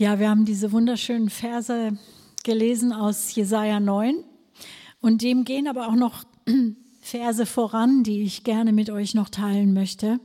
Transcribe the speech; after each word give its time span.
Ja, 0.00 0.18
wir 0.18 0.30
haben 0.30 0.46
diese 0.46 0.72
wunderschönen 0.72 1.28
Verse 1.28 1.92
gelesen 2.42 2.90
aus 2.90 3.34
Jesaja 3.34 3.80
9 3.80 4.24
und 5.02 5.20
dem 5.20 5.44
gehen 5.44 5.68
aber 5.68 5.88
auch 5.88 5.94
noch 5.94 6.24
Verse 7.02 7.44
voran, 7.44 8.02
die 8.02 8.22
ich 8.22 8.42
gerne 8.42 8.72
mit 8.72 8.88
euch 8.88 9.14
noch 9.14 9.28
teilen 9.28 9.74
möchte. 9.74 10.18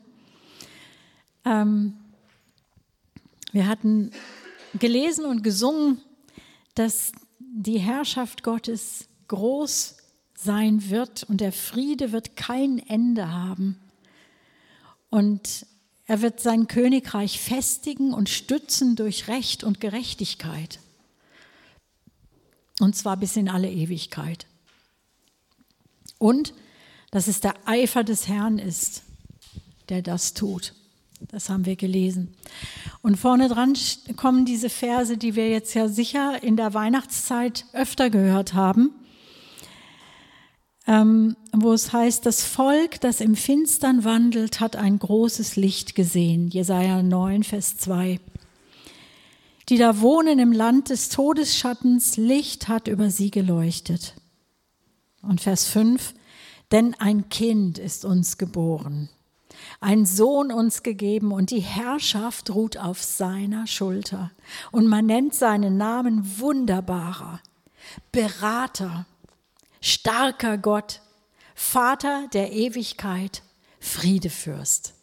Ähm, 1.44 1.98
wir 3.52 3.68
hatten 3.68 4.12
gelesen 4.80 5.26
und 5.26 5.44
gesungen, 5.44 6.00
dass 6.76 7.12
die 7.40 7.80
Herrschaft 7.80 8.44
Gottes 8.44 9.10
groß 9.28 9.98
sein 10.36 10.90
wird 10.90 11.24
und 11.24 11.42
der 11.42 11.52
Friede 11.52 12.14
wird 12.14 12.38
kein 12.38 12.80
Ende 12.80 13.30
haben. 13.30 13.78
Und 15.10 15.68
er 16.08 16.22
wird 16.22 16.40
sein 16.40 16.68
Königreich 16.68 17.40
festigen 17.40 18.14
und 18.14 18.30
stützen 18.30 18.96
durch 18.96 19.28
Recht 19.28 19.64
und 19.64 19.82
Gerechtigkeit. 19.82 20.80
Und 22.80 22.96
zwar 22.96 23.18
bis 23.18 23.36
in 23.36 23.50
alle 23.50 23.72
Ewigkeit. 23.72 24.46
Und 26.18 26.54
dass 27.12 27.28
es 27.28 27.40
der 27.40 27.56
Eifer 27.66 28.04
des 28.04 28.28
Herrn 28.28 28.60
ist, 28.60 29.04
der 29.90 30.02
das 30.02 30.34
tut. 30.34 30.74
Das 31.32 31.50
haben 31.50 31.66
wir 31.66 31.76
gelesen. 31.76 32.36
Und 33.02 33.16
vorne 33.18 33.48
dran 33.48 33.74
kommen 34.16 34.46
diese 34.46 34.70
Verse, 34.70 35.18
die 35.18 35.36
wir 35.36 35.50
jetzt 35.50 35.74
ja 35.74 35.88
sicher 35.88 36.44
in 36.44 36.58
der 36.58 36.74
Weihnachtszeit 36.74 37.66
öfter 37.74 38.10
gehört 38.10 38.54
haben 38.54 38.92
ähm, 40.88 41.36
wo 41.52 41.74
es 41.74 41.94
heißt, 41.94 42.26
das 42.26 42.44
Volk, 42.44 43.02
das 43.02 43.22
im 43.22 43.36
Finstern 43.36 44.04
wandelt, 44.04 44.60
hat 44.60 44.76
ein 44.76 45.00
großes 45.00 45.56
Licht 45.56 45.96
gesehen. 45.96 46.50
Jesaja 46.50 47.02
9, 47.02 47.44
Vers 47.44 47.78
2. 47.78 48.20
Die 49.70 49.78
da 49.78 50.00
wohnen 50.00 50.38
im 50.38 50.52
Land 50.52 50.90
des 50.90 51.10
Todesschattens, 51.10 52.18
Licht 52.18 52.68
hat 52.68 52.88
über 52.88 53.10
sie 53.10 53.32
geleuchtet. 53.32 54.14
Und 55.24 55.42
Vers 55.42 55.68
5, 55.68 56.14
denn 56.72 56.94
ein 57.00 57.30
Kind 57.30 57.80
ist 57.80 58.06
uns 58.06 58.38
geboren, 58.38 59.10
ein 59.80 60.06
Sohn 60.06 60.52
uns 60.52 60.84
gegeben 60.84 61.32
und 61.32 61.50
die 61.50 61.62
Herrschaft 61.62 62.54
ruht 62.54 62.78
auf 62.78 63.02
seiner 63.02 63.66
Schulter. 63.66 64.32
Und 64.72 64.88
man 64.88 65.08
nennt 65.08 65.34
seinen 65.34 65.78
Namen 65.78 66.40
Wunderbarer, 66.40 67.40
Berater, 68.12 69.08
starker 69.86 70.58
Gott, 70.58 71.02
Vater 71.54 72.28
der 72.34 72.52
Ewigkeit, 72.52 73.44
Friedefürst. 73.80 74.94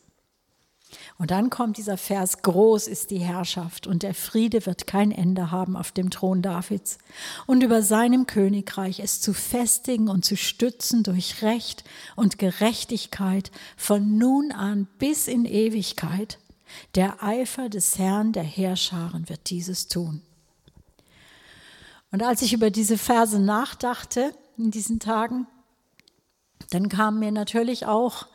Und 1.18 1.30
dann 1.30 1.50
kommt 1.50 1.76
dieser 1.76 1.96
Vers, 1.96 2.42
groß 2.42 2.88
ist 2.88 3.12
die 3.12 3.20
Herrschaft 3.20 3.86
und 3.86 4.02
der 4.02 4.12
Friede 4.12 4.66
wird 4.66 4.88
kein 4.88 5.12
Ende 5.12 5.52
haben 5.52 5.76
auf 5.76 5.92
dem 5.92 6.10
Thron 6.10 6.42
Davids 6.42 6.98
und 7.46 7.62
über 7.62 7.80
seinem 7.80 8.26
Königreich 8.26 8.98
es 8.98 9.20
zu 9.20 9.32
festigen 9.32 10.08
und 10.08 10.24
zu 10.24 10.36
stützen 10.36 11.04
durch 11.04 11.42
Recht 11.42 11.84
und 12.16 12.38
Gerechtigkeit 12.38 13.52
von 13.76 14.18
nun 14.18 14.50
an 14.50 14.88
bis 14.98 15.28
in 15.28 15.44
Ewigkeit. 15.44 16.40
Der 16.96 17.22
Eifer 17.22 17.68
des 17.68 17.98
Herrn 17.98 18.32
der 18.32 18.42
Heerscharen 18.42 19.28
wird 19.28 19.48
dieses 19.48 19.86
tun. 19.86 20.22
Und 22.10 22.22
als 22.22 22.42
ich 22.42 22.52
über 22.52 22.70
diese 22.70 22.98
Verse 22.98 23.38
nachdachte, 23.38 24.34
in 24.56 24.70
diesen 24.70 25.00
Tagen. 25.00 25.46
Dann 26.70 26.88
kamen 26.88 27.18
mir 27.18 27.32
natürlich 27.32 27.86
auch 27.86 28.26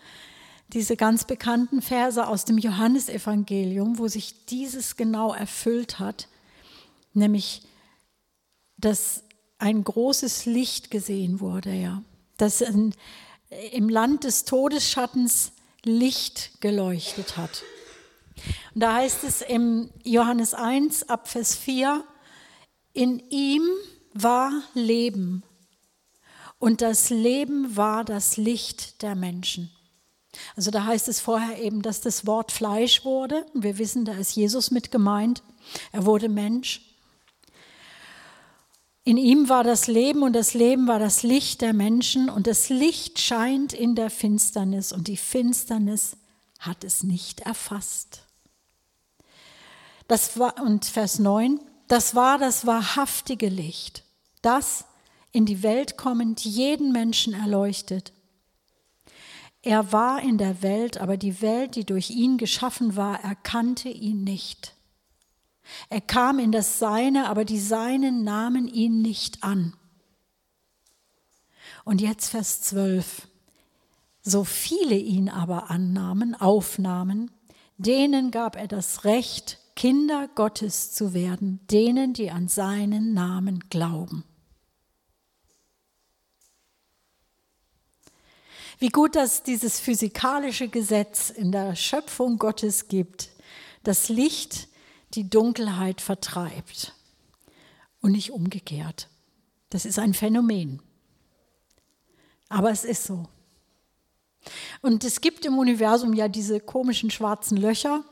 diese 0.73 0.98
ganz 0.98 1.26
bekannten 1.26 1.82
Verse 1.82 2.28
aus 2.28 2.46
dem 2.46 2.58
Johannesevangelium, 2.58 3.98
wo 4.00 4.08
sich 4.08 4.45
dieses 4.45 4.98
genau 4.98 5.34
erfüllt 5.34 6.00
hat, 6.00 6.28
nämlich, 7.14 7.62
dass 8.78 9.23
ein 9.60 9.84
großes 9.84 10.45
Licht 10.45 10.92
gesehen 10.92 11.39
wurde, 11.39 11.73
ja, 11.73 12.04
dass 12.38 12.61
in, 12.61 12.94
im 13.72 13.89
Land 13.89 14.23
des 14.23 14.45
Todesschattens 14.45 15.54
Licht 15.84 16.60
geleuchtet 16.60 17.38
hat. 17.38 17.64
Und 18.76 18.82
da 18.82 18.95
heißt 18.95 19.23
es 19.23 19.42
im 19.42 19.89
Johannes 20.04 20.54
1 20.54 21.10
ab 21.10 21.28
Vers 21.28 21.55
4, 21.55 22.04
in 22.94 23.20
ihm 23.30 23.64
war 24.14 24.52
Leben 24.73 25.44
und 26.60 26.82
das 26.82 27.10
Leben 27.10 27.76
war 27.76 28.04
das 28.04 28.38
Licht 28.38 29.02
der 29.02 29.16
Menschen. 29.16 29.72
Also 30.56 30.72
da 30.72 30.86
heißt 30.86 31.08
es 31.08 31.20
vorher 31.20 31.62
eben, 31.62 31.82
dass 31.82 32.02
das 32.02 32.26
Wort 32.26 32.52
Fleisch 32.52 33.06
wurde. 33.06 33.45
Wir 33.54 33.78
wissen, 33.78 34.06
da 34.06 34.14
ist 34.14 34.36
Jesus 34.36 34.72
mit 34.72 34.92
gemeint. 34.92 35.44
Er 35.92 36.06
wurde 36.06 36.30
Mensch. 36.30 36.82
In 39.04 39.17
ihm 39.17 39.48
war 39.48 39.64
das 39.64 39.88
Leben 39.88 40.22
und 40.22 40.34
das 40.34 40.54
Leben 40.54 40.88
war 40.88 41.00
das 41.00 41.23
Licht 41.23 41.62
der 41.62 41.73
Menschen 41.73 42.30
und 42.30 42.46
das 42.46 42.67
Licht 42.70 43.20
scheint 43.20 43.72
in 43.72 43.96
der 43.96 44.10
Finsternis 44.10 44.92
und 44.92 45.08
die 45.08 45.16
Finsternis 45.16 46.17
hat 46.60 46.84
es 46.84 47.04
nicht 47.04 47.42
erfasst. 47.42 48.23
Das 50.10 50.38
war, 50.38 50.62
und 50.62 50.86
Vers 50.86 51.20
9, 51.20 51.60
das 51.88 52.16
war 52.16 52.38
das 52.38 52.66
wahrhaftige 52.66 53.48
Licht, 53.48 54.04
das 54.42 54.84
in 55.37 55.45
die 55.45 55.61
Welt 55.61 55.98
kommend 55.98 56.43
jeden 56.45 56.92
Menschen 56.92 57.31
erleuchtet. 57.33 58.11
Er 59.61 59.92
war 59.92 60.20
in 60.23 60.39
der 60.39 60.64
Welt, 60.64 60.98
aber 60.99 61.15
die 61.15 61.43
Welt, 61.43 61.75
die 61.75 61.86
durch 61.86 62.09
ihn 62.09 62.39
geschaffen 62.39 62.95
war, 62.95 63.23
erkannte 63.23 63.87
ihn 63.87 64.23
nicht. 64.23 64.73
Er 65.89 66.02
kam 66.02 66.39
in 66.39 66.52
das 66.52 66.80
Seine, 66.80 67.30
aber 67.30 67.45
die 67.45 67.59
Seinen 67.59 68.23
nahmen 68.23 68.67
ihn 68.67 69.03
nicht 69.03 69.43
an. 69.43 69.75
Und 71.86 72.02
jetzt 72.02 72.30
Vers 72.30 72.61
12. 72.61 73.27
So 74.23 74.43
viele 74.43 74.95
ihn 74.95 75.30
aber 75.30 75.69
annahmen, 75.69 76.33
aufnahmen, 76.33 77.30
denen 77.77 78.31
gab 78.31 78.55
er 78.55 78.67
das 78.67 79.04
Recht, 79.04 79.59
Kinder 79.75 80.30
Gottes 80.33 80.93
zu 80.93 81.14
werden, 81.14 81.59
denen, 81.69 82.14
die 82.14 82.31
an 82.31 82.48
seinen 82.48 83.14
Namen 83.14 83.59
glauben. 83.69 84.23
Wie 88.80 88.89
gut, 88.89 89.15
dass 89.15 89.42
dieses 89.42 89.80
physikalische 89.80 90.67
Gesetz 90.67 91.32
in 91.32 91.52
der 91.52 91.76
Schöpfung 91.76 92.38
Gottes 92.38 92.88
gibt, 92.88 93.30
das 93.83 94.08
Licht 94.08 94.67
die 95.15 95.27
Dunkelheit 95.30 95.99
vertreibt 95.99 96.93
und 98.02 98.11
nicht 98.11 98.32
umgekehrt. 98.32 99.10
Das 99.71 99.86
ist 99.86 99.98
ein 99.98 100.14
Phänomen. 100.14 100.82
Aber 102.49 102.70
es 102.70 102.86
ist 102.86 103.05
so. 103.05 103.26
Und 104.82 105.04
es 105.04 105.21
gibt 105.21 105.45
im 105.45 105.58
Universum 105.58 106.14
ja 106.14 106.27
diese 106.27 106.60
komischen 106.60 107.10
schwarzen 107.10 107.58
Löcher. 107.58 108.04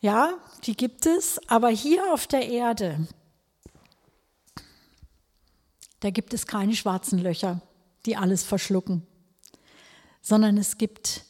Ja, 0.00 0.34
die 0.64 0.76
gibt 0.76 1.04
es. 1.04 1.38
Aber 1.48 1.68
hier 1.68 2.12
auf 2.12 2.26
der 2.26 2.48
Erde, 2.48 3.06
da 6.00 6.08
gibt 6.08 6.32
es 6.32 6.46
keine 6.46 6.74
schwarzen 6.74 7.18
Löcher 7.18 7.60
die 8.06 8.16
alles 8.16 8.42
verschlucken, 8.42 9.06
sondern 10.20 10.56
es 10.56 10.78
gibt 10.78 11.24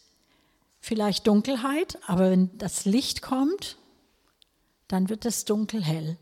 vielleicht 0.81 1.27
Dunkelheit, 1.27 1.99
aber 2.07 2.31
wenn 2.31 2.57
das 2.59 2.85
Licht 2.85 3.23
kommt, 3.23 3.79
dann 4.89 5.09
wird 5.09 5.25
das 5.25 5.45
Dunkel 5.45 5.83
hell. 5.83 6.19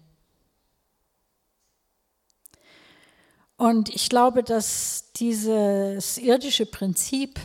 Und 3.56 3.90
ich 3.90 4.08
glaube, 4.08 4.42
dass 4.42 5.12
dieses 5.16 6.18
irdische 6.18 6.66
Prinzip 6.66 7.38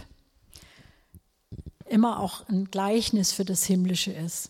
immer 1.85 2.19
auch 2.19 2.47
ein 2.49 2.71
Gleichnis 2.71 3.31
für 3.31 3.45
das 3.45 3.65
Himmlische 3.65 4.11
ist. 4.11 4.49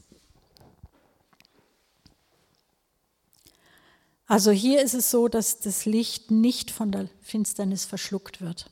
Also 4.28 4.52
hier 4.52 4.82
ist 4.82 4.94
es 4.94 5.10
so, 5.10 5.30
dass 5.30 5.60
das 5.60 5.86
Licht 5.86 6.32
nicht 6.32 6.70
von 6.70 6.92
der 6.92 7.08
Finsternis 7.22 7.86
verschluckt 7.86 8.42
wird. 8.42 8.70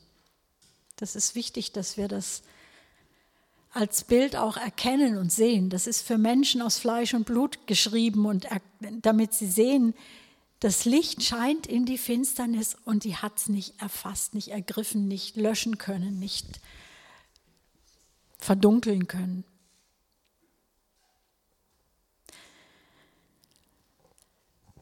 Das 0.96 1.16
ist 1.16 1.34
wichtig, 1.34 1.72
dass 1.72 1.96
wir 1.96 2.08
das 2.08 2.42
als 3.72 4.04
Bild 4.04 4.36
auch 4.36 4.56
erkennen 4.56 5.16
und 5.16 5.32
sehen. 5.32 5.70
Das 5.70 5.86
ist 5.86 6.02
für 6.02 6.18
Menschen 6.18 6.62
aus 6.62 6.78
Fleisch 6.78 7.14
und 7.14 7.24
Blut 7.24 7.66
geschrieben 7.66 8.26
und 8.26 8.46
damit 9.02 9.34
sie 9.34 9.46
sehen, 9.46 9.94
das 10.60 10.86
Licht 10.86 11.22
scheint 11.22 11.66
in 11.66 11.84
die 11.84 11.98
Finsternis 11.98 12.76
und 12.84 13.04
die 13.04 13.16
hat 13.16 13.38
es 13.38 13.48
nicht 13.48 13.80
erfasst, 13.80 14.34
nicht 14.34 14.48
ergriffen, 14.48 15.06
nicht 15.08 15.36
löschen 15.36 15.76
können, 15.76 16.18
nicht 16.18 16.60
verdunkeln 18.38 19.06
können. 19.06 19.44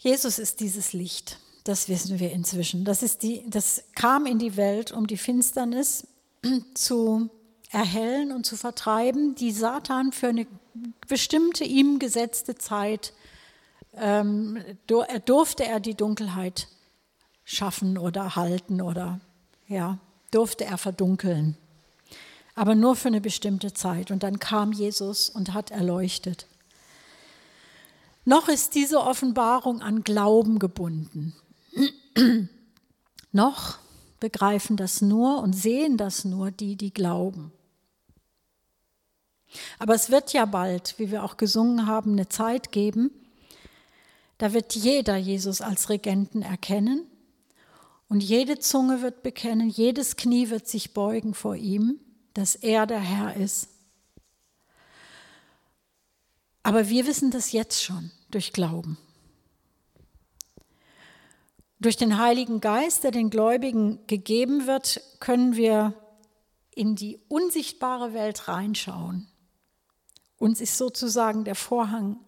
Jesus 0.04 0.38
ist 0.38 0.60
dieses 0.60 0.92
Licht, 0.92 1.38
das 1.64 1.88
wissen 1.88 2.18
wir 2.18 2.30
inzwischen. 2.30 2.84
Das, 2.84 3.02
ist 3.02 3.22
die, 3.22 3.42
das 3.48 3.84
kam 3.94 4.26
in 4.26 4.38
die 4.38 4.58
Welt, 4.58 4.92
um 4.92 5.06
die 5.06 5.16
Finsternis 5.16 6.06
zu 6.74 7.30
erhellen 7.70 8.30
und 8.30 8.44
zu 8.44 8.58
vertreiben, 8.58 9.34
die 9.34 9.50
Satan 9.50 10.12
für 10.12 10.28
eine 10.28 10.46
bestimmte 11.08 11.64
ihm 11.64 11.98
gesetzte 11.98 12.54
Zeit 12.56 13.14
ähm, 13.94 14.58
durfte 15.24 15.64
er 15.64 15.80
die 15.80 15.94
Dunkelheit 15.94 16.68
schaffen 17.44 17.96
oder 17.96 18.36
halten 18.36 18.82
oder 18.82 19.20
ja, 19.68 19.98
durfte 20.30 20.66
er 20.66 20.76
verdunkeln. 20.76 21.56
Aber 22.54 22.74
nur 22.74 22.94
für 22.94 23.08
eine 23.08 23.22
bestimmte 23.22 23.72
Zeit. 23.72 24.10
Und 24.10 24.22
dann 24.22 24.38
kam 24.38 24.72
Jesus 24.72 25.30
und 25.30 25.54
hat 25.54 25.70
erleuchtet. 25.70 26.46
Noch 28.24 28.48
ist 28.48 28.74
diese 28.74 29.00
Offenbarung 29.00 29.82
an 29.82 30.02
Glauben 30.02 30.58
gebunden. 30.58 31.34
Noch 33.32 33.78
begreifen 34.20 34.76
das 34.76 35.02
nur 35.02 35.42
und 35.42 35.52
sehen 35.52 35.96
das 35.96 36.24
nur 36.24 36.50
die, 36.50 36.76
die 36.76 36.94
glauben. 36.94 37.52
Aber 39.78 39.94
es 39.94 40.10
wird 40.10 40.32
ja 40.32 40.46
bald, 40.46 40.94
wie 40.98 41.10
wir 41.10 41.24
auch 41.24 41.36
gesungen 41.36 41.86
haben, 41.86 42.12
eine 42.12 42.28
Zeit 42.28 42.72
geben, 42.72 43.10
da 44.38 44.52
wird 44.52 44.74
jeder 44.74 45.16
Jesus 45.16 45.60
als 45.60 45.90
Regenten 45.90 46.42
erkennen 46.42 47.06
und 48.08 48.22
jede 48.22 48.58
Zunge 48.58 49.02
wird 49.02 49.22
bekennen, 49.22 49.68
jedes 49.68 50.16
Knie 50.16 50.50
wird 50.50 50.66
sich 50.66 50.92
beugen 50.92 51.34
vor 51.34 51.56
ihm, 51.56 52.00
dass 52.32 52.54
er 52.56 52.86
der 52.86 53.00
Herr 53.00 53.36
ist. 53.36 53.68
Aber 56.64 56.88
wir 56.88 57.06
wissen 57.06 57.30
das 57.30 57.52
jetzt 57.52 57.84
schon 57.84 58.10
durch 58.30 58.52
Glauben. 58.52 58.98
Durch 61.78 61.96
den 61.96 62.18
Heiligen 62.18 62.60
Geist, 62.60 63.04
der 63.04 63.10
den 63.10 63.28
Gläubigen 63.28 64.04
gegeben 64.06 64.66
wird, 64.66 65.02
können 65.20 65.54
wir 65.54 65.92
in 66.74 66.96
die 66.96 67.20
unsichtbare 67.28 68.14
Welt 68.14 68.48
reinschauen. 68.48 69.28
Uns 70.38 70.62
ist 70.62 70.78
sozusagen 70.78 71.44
der 71.44 71.54
Vorhang 71.54 72.18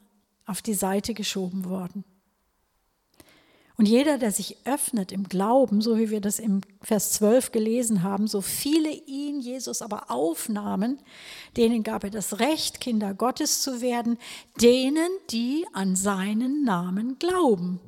auf 0.44 0.60
die 0.60 0.74
Seite 0.74 1.14
geschoben 1.14 1.64
worden. 1.64 2.04
Und 3.78 3.86
jeder, 3.86 4.16
der 4.16 4.32
sich 4.32 4.56
öffnet 4.64 5.12
im 5.12 5.28
Glauben, 5.28 5.82
so 5.82 5.98
wie 5.98 6.08
wir 6.08 6.22
das 6.22 6.38
im 6.38 6.62
Vers 6.80 7.12
12 7.12 7.52
gelesen 7.52 8.02
haben, 8.02 8.26
so 8.26 8.40
viele 8.40 8.90
ihn, 8.90 9.40
Jesus, 9.40 9.82
aber 9.82 10.10
aufnahmen, 10.10 10.98
denen 11.58 11.82
gab 11.82 12.02
er 12.02 12.10
das 12.10 12.38
Recht, 12.38 12.80
Kinder 12.80 13.12
Gottes 13.12 13.60
zu 13.60 13.82
werden, 13.82 14.18
denen, 14.62 15.08
die 15.30 15.66
an 15.74 15.94
seinen 15.94 16.64
Namen 16.64 17.18
glauben. 17.18 17.78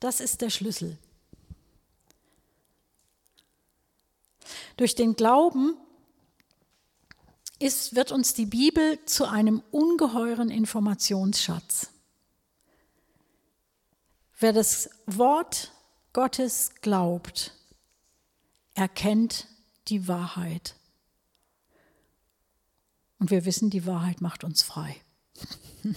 Das 0.00 0.20
ist 0.20 0.40
der 0.40 0.50
Schlüssel. 0.50 0.96
Durch 4.78 4.94
den 4.94 5.16
Glauben 5.16 5.74
ist, 7.58 7.94
wird 7.94 8.10
uns 8.10 8.32
die 8.32 8.46
Bibel 8.46 8.98
zu 9.04 9.26
einem 9.26 9.62
ungeheuren 9.70 10.50
Informationsschatz. 10.50 11.90
Wer 14.38 14.52
das 14.52 14.90
Wort 15.06 15.72
Gottes 16.12 16.72
glaubt, 16.82 17.54
erkennt 18.74 19.46
die 19.88 20.08
Wahrheit. 20.08 20.76
Und 23.18 23.30
wir 23.30 23.46
wissen, 23.46 23.70
die 23.70 23.86
Wahrheit 23.86 24.20
macht 24.20 24.44
uns 24.44 24.62
frei. 24.62 24.96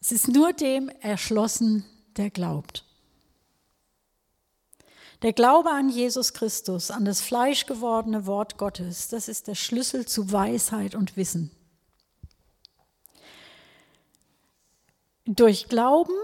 es 0.00 0.10
ist 0.10 0.26
nur 0.26 0.52
dem 0.52 0.88
erschlossen, 0.88 1.84
der 2.16 2.30
glaubt. 2.30 2.84
Der 5.22 5.32
Glaube 5.32 5.70
an 5.70 5.88
Jesus 5.88 6.32
Christus, 6.32 6.90
an 6.90 7.04
das 7.04 7.20
fleischgewordene 7.20 8.26
Wort 8.26 8.58
Gottes, 8.58 9.08
das 9.08 9.28
ist 9.28 9.46
der 9.46 9.54
Schlüssel 9.54 10.06
zu 10.06 10.32
Weisheit 10.32 10.94
und 10.96 11.16
Wissen. 11.16 11.52
Durch 15.30 15.68
Glauben 15.68 16.14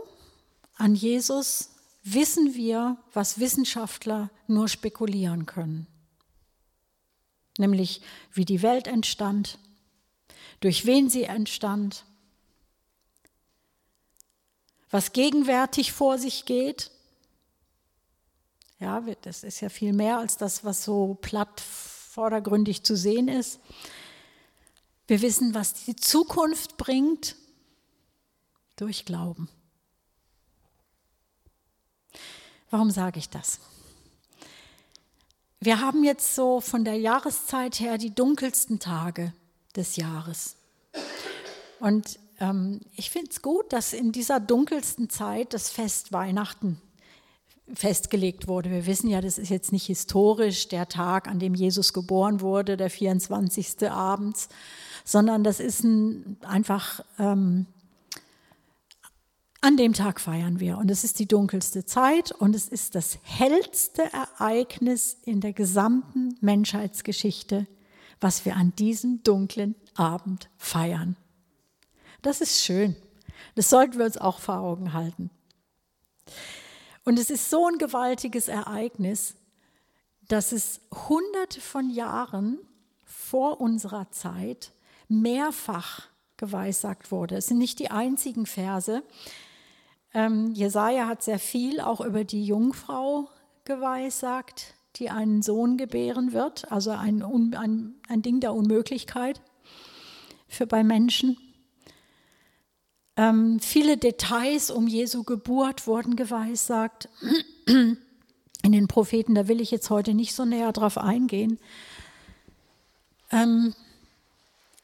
an 0.77 0.95
Jesus 0.95 1.69
wissen 2.05 2.55
wir, 2.55 2.97
was 3.13 3.39
Wissenschaftler 3.39 4.31
nur 4.47 4.67
spekulieren 4.67 5.45
können. 5.45 5.87
Nämlich, 7.59 8.01
wie 8.33 8.47
die 8.47 8.63
Welt 8.63 8.87
entstand, 8.87 9.59
durch 10.61 10.87
wen 10.87 11.11
sie 11.11 11.25
entstand, 11.25 12.07
was 14.89 15.13
gegenwärtig 15.13 15.93
vor 15.93 16.17
sich 16.17 16.47
geht. 16.47 16.91
Ja, 18.81 19.03
das 19.21 19.45
ist 19.45 19.61
ja 19.61 19.69
viel 19.69 19.93
mehr 19.93 20.17
als 20.17 20.39
das, 20.39 20.65
was 20.65 20.83
so 20.83 21.19
platt 21.21 21.61
vordergründig 21.61 22.85
zu 22.85 22.97
sehen 22.97 23.29
ist. 23.29 23.61
Wir 25.07 25.21
wissen, 25.21 25.53
was 25.53 25.75
die 25.75 25.95
Zukunft 25.95 26.79
bringt 26.79 27.37
durch 28.77 29.05
Glauben. 29.05 29.49
Warum 32.71 32.91
sage 32.91 33.19
ich 33.19 33.29
das? 33.29 33.61
Wir 35.61 35.81
haben 35.81 36.05
jetzt 36.05 36.35
so 36.35 36.61
von 36.61 36.85
der 36.85 36.97
Jahreszeit 36.97 37.81
her 37.81 37.99
die 37.99 38.15
dunkelsten 38.15 38.81
Tage 38.81 39.33
des 39.77 39.97
Jahres. 39.97 40.57
Und 41.81 42.19
ähm, 42.41 42.81
ich 42.97 43.11
finde 43.11 43.31
es 43.31 43.43
gut, 43.43 43.73
dass 43.73 43.93
in 43.93 44.13
dieser 44.13 44.41
dunkelsten 44.41 45.09
Zeit 45.09 45.55
das 45.55 45.71
Fest 45.71 46.13
Weihnachten 46.13 46.81
festgelegt 47.73 48.47
wurde. 48.47 48.71
Wir 48.71 48.87
wissen 48.87 49.09
ja, 49.09 49.21
das 49.21 49.39
ist 49.39 49.49
jetzt 49.49 49.73
nicht 49.73 49.87
historisch 49.87 50.69
der 50.69 50.89
Tag, 50.89 51.29
an 51.29 51.39
dem 51.39 51.55
Jesus 51.55 51.93
geboren 51.93 52.41
wurde, 52.41 52.77
der 52.77 52.91
24. 52.91 53.91
abends, 53.91 54.49
sondern 55.05 55.45
das 55.45 55.61
ist 55.61 55.83
ein, 55.83 56.37
einfach 56.43 57.05
ähm, 57.19 57.67
an 59.65 59.79
dem 59.79 59.95
Tag 59.95 60.21
feiern 60.21 60.61
wir 60.61 60.77
und 60.77 60.91
es 60.91 61.05
ist 61.05 61.19
die 61.19 61.27
dunkelste 61.27 61.87
Zeit 61.87 62.33
und 62.33 62.55
es 62.55 62.69
ist 62.69 62.95
das 62.95 63.19
hellste 63.23 64.03
Ereignis 64.13 65.17
in 65.25 65.41
der 65.41 65.55
gesamten 65.55 66.37
Menschheitsgeschichte, 66.43 67.67
was 68.21 68.45
wir 68.45 68.57
an 68.57 68.75
diesem 68.77 69.23
dunklen 69.23 69.75
Abend 69.95 70.51
feiern. 70.59 71.17
Das 72.21 72.43
ist 72.43 72.63
schön. 72.63 72.95
Das 73.55 73.71
sollten 73.71 73.97
wir 73.97 74.05
uns 74.05 74.19
auch 74.19 74.39
vor 74.39 74.59
Augen 74.59 74.93
halten. 74.93 75.31
Und 77.07 77.19
es 77.19 77.31
ist 77.31 77.49
so 77.49 77.67
ein 77.67 77.79
gewaltiges 77.79 78.49
Ereignis, 78.49 79.35
dass 80.29 80.53
es 80.53 80.83
hunderte 81.09 81.63
von 81.63 81.89
Jahren 81.89 82.59
vor 83.03 83.63
unserer 83.63 84.11
Zeit 84.11 84.73
mehrfach 85.09 86.09
geweissagt 86.37 87.11
wurde. 87.11 87.37
Es 87.37 87.47
sind 87.47 87.59
nicht 87.59 87.79
die 87.79 87.91
einzigen 87.91 88.45
Verse. 88.45 89.03
Ähm, 90.15 90.53
Jesaja 90.55 91.09
hat 91.09 91.23
sehr 91.23 91.41
viel 91.41 91.81
auch 91.81 92.01
über 92.01 92.25
die 92.25 92.45
Jungfrau 92.45 93.29
geweissagt, 93.65 94.75
die 94.97 95.11
einen 95.11 95.43
Sohn 95.43 95.77
gebären 95.77 96.33
wird, 96.33 96.71
also 96.71 96.93
ein, 96.93 97.23
ein, 97.23 97.95
ein 98.09 98.23
Ding 98.23 98.39
der 98.39 98.55
Unmöglichkeit 98.55 99.41
für 100.47 100.67
bei 100.67 100.85
Menschen. 100.85 101.37
Ähm, 103.17 103.59
viele 103.61 103.97
Details 103.97 104.71
um 104.71 104.87
Jesu 104.87 105.25
Geburt 105.25 105.87
wurden 105.87 106.15
geweissagt. 106.17 107.09
In 107.67 108.73
den 108.73 108.89
Propheten, 108.89 109.35
da 109.35 109.47
will 109.47 109.61
ich 109.61 109.71
jetzt 109.71 109.91
heute 109.91 110.15
nicht 110.15 110.35
so 110.35 110.45
näher 110.45 110.73
drauf 110.73 110.97
eingehen. 110.97 111.59
Ähm, 113.31 113.75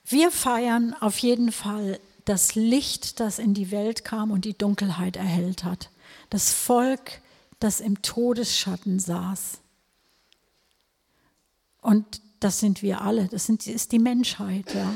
wir 0.05 0.31
feiern 0.31 0.95
auf 1.01 1.19
jeden 1.19 1.51
Fall 1.53 1.99
das 2.31 2.55
Licht, 2.55 3.19
das 3.19 3.41
in 3.41 3.55
die 3.55 3.73
Welt 3.73 4.05
kam 4.05 4.31
und 4.31 4.45
die 4.45 4.57
Dunkelheit 4.57 5.17
erhellt 5.17 5.65
hat. 5.65 5.91
Das 6.31 6.53
Volk, 6.53 7.21
das 7.59 7.81
im 7.81 8.03
Todesschatten 8.03 9.01
saß. 9.01 9.59
Und 11.81 12.23
das 12.39 12.61
sind 12.61 12.83
wir 12.83 13.01
alle, 13.01 13.27
das 13.27 13.47
sind, 13.47 13.67
ist 13.67 13.91
die 13.91 13.99
Menschheit. 13.99 14.73
Ja. 14.73 14.95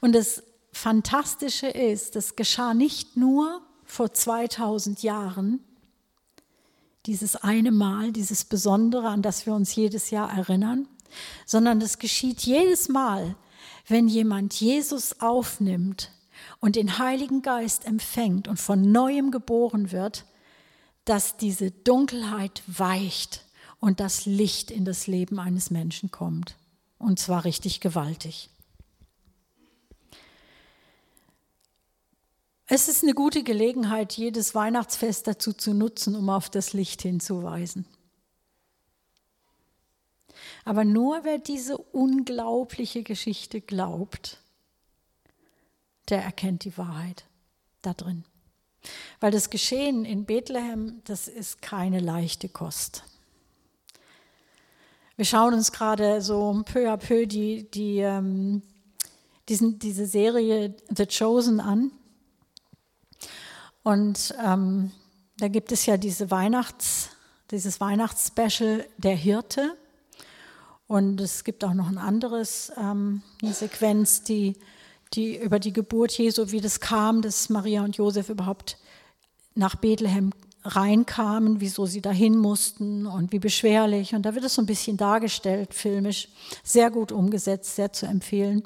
Und 0.00 0.12
das 0.12 0.44
Fantastische 0.70 1.66
ist, 1.66 2.14
das 2.14 2.36
geschah 2.36 2.72
nicht 2.72 3.16
nur 3.16 3.62
vor 3.84 4.12
2000 4.12 5.02
Jahren, 5.02 5.58
dieses 7.06 7.34
eine 7.34 7.72
Mal, 7.72 8.12
dieses 8.12 8.44
Besondere, 8.44 9.08
an 9.08 9.22
das 9.22 9.44
wir 9.44 9.54
uns 9.54 9.74
jedes 9.74 10.10
Jahr 10.10 10.30
erinnern, 10.30 10.86
sondern 11.46 11.80
das 11.80 11.98
geschieht 11.98 12.42
jedes 12.42 12.88
Mal, 12.88 13.34
wenn 13.86 14.08
jemand 14.08 14.54
Jesus 14.54 15.20
aufnimmt 15.20 16.10
und 16.60 16.76
den 16.76 16.98
Heiligen 16.98 17.42
Geist 17.42 17.86
empfängt 17.86 18.48
und 18.48 18.58
von 18.58 18.92
neuem 18.92 19.30
geboren 19.30 19.92
wird, 19.92 20.24
dass 21.04 21.36
diese 21.36 21.70
Dunkelheit 21.70 22.62
weicht 22.66 23.44
und 23.80 24.00
das 24.00 24.26
Licht 24.26 24.70
in 24.70 24.84
das 24.84 25.06
Leben 25.06 25.38
eines 25.38 25.70
Menschen 25.70 26.10
kommt. 26.10 26.56
Und 26.98 27.18
zwar 27.18 27.44
richtig 27.44 27.80
gewaltig. 27.80 28.50
Es 32.68 32.88
ist 32.88 33.04
eine 33.04 33.14
gute 33.14 33.44
Gelegenheit, 33.44 34.14
jedes 34.14 34.54
Weihnachtsfest 34.56 35.28
dazu 35.28 35.52
zu 35.52 35.72
nutzen, 35.72 36.16
um 36.16 36.28
auf 36.28 36.50
das 36.50 36.72
Licht 36.72 37.02
hinzuweisen. 37.02 37.86
Aber 40.66 40.84
nur 40.84 41.22
wer 41.22 41.38
diese 41.38 41.78
unglaubliche 41.78 43.04
Geschichte 43.04 43.60
glaubt, 43.60 44.40
der 46.08 46.24
erkennt 46.24 46.64
die 46.64 46.76
Wahrheit 46.76 47.24
da 47.82 47.94
drin. 47.94 48.24
Weil 49.20 49.30
das 49.30 49.48
Geschehen 49.48 50.04
in 50.04 50.24
Bethlehem, 50.24 51.02
das 51.04 51.28
ist 51.28 51.62
keine 51.62 52.00
leichte 52.00 52.48
Kost. 52.48 53.04
Wir 55.14 55.24
schauen 55.24 55.54
uns 55.54 55.70
gerade 55.70 56.20
so 56.20 56.60
peu 56.64 56.90
à 56.92 56.96
peu 56.96 57.26
die, 57.26 57.70
die, 57.70 57.98
ähm, 57.98 58.60
diesen, 59.48 59.78
diese 59.78 60.06
Serie 60.06 60.74
The 60.88 61.06
Chosen 61.06 61.60
an. 61.60 61.92
Und 63.84 64.34
ähm, 64.44 64.90
da 65.38 65.46
gibt 65.46 65.70
es 65.70 65.86
ja 65.86 65.96
diese 65.96 66.32
Weihnachts, 66.32 67.10
dieses 67.52 67.80
Weihnachtsspecial 67.80 68.84
Der 68.98 69.14
Hirte. 69.14 69.76
Und 70.88 71.20
es 71.20 71.42
gibt 71.42 71.64
auch 71.64 71.74
noch 71.74 71.88
ein 71.88 71.98
anderes, 71.98 72.72
ähm, 72.76 73.22
eine 73.42 73.52
Sequenz, 73.52 74.22
die, 74.22 74.56
die 75.14 75.36
über 75.36 75.58
die 75.58 75.72
Geburt 75.72 76.12
Jesu, 76.12 76.50
wie 76.52 76.60
das 76.60 76.80
kam, 76.80 77.22
dass 77.22 77.48
Maria 77.48 77.82
und 77.82 77.96
Josef 77.96 78.28
überhaupt 78.28 78.78
nach 79.54 79.74
Bethlehem 79.76 80.32
reinkamen, 80.64 81.60
wieso 81.60 81.86
sie 81.86 82.00
dahin 82.00 82.36
mussten 82.36 83.06
und 83.06 83.32
wie 83.32 83.38
beschwerlich. 83.38 84.14
Und 84.14 84.22
da 84.22 84.34
wird 84.34 84.44
es 84.44 84.54
so 84.54 84.62
ein 84.62 84.66
bisschen 84.66 84.96
dargestellt, 84.96 85.74
filmisch, 85.74 86.28
sehr 86.62 86.90
gut 86.90 87.12
umgesetzt, 87.12 87.76
sehr 87.76 87.92
zu 87.92 88.06
empfehlen. 88.06 88.62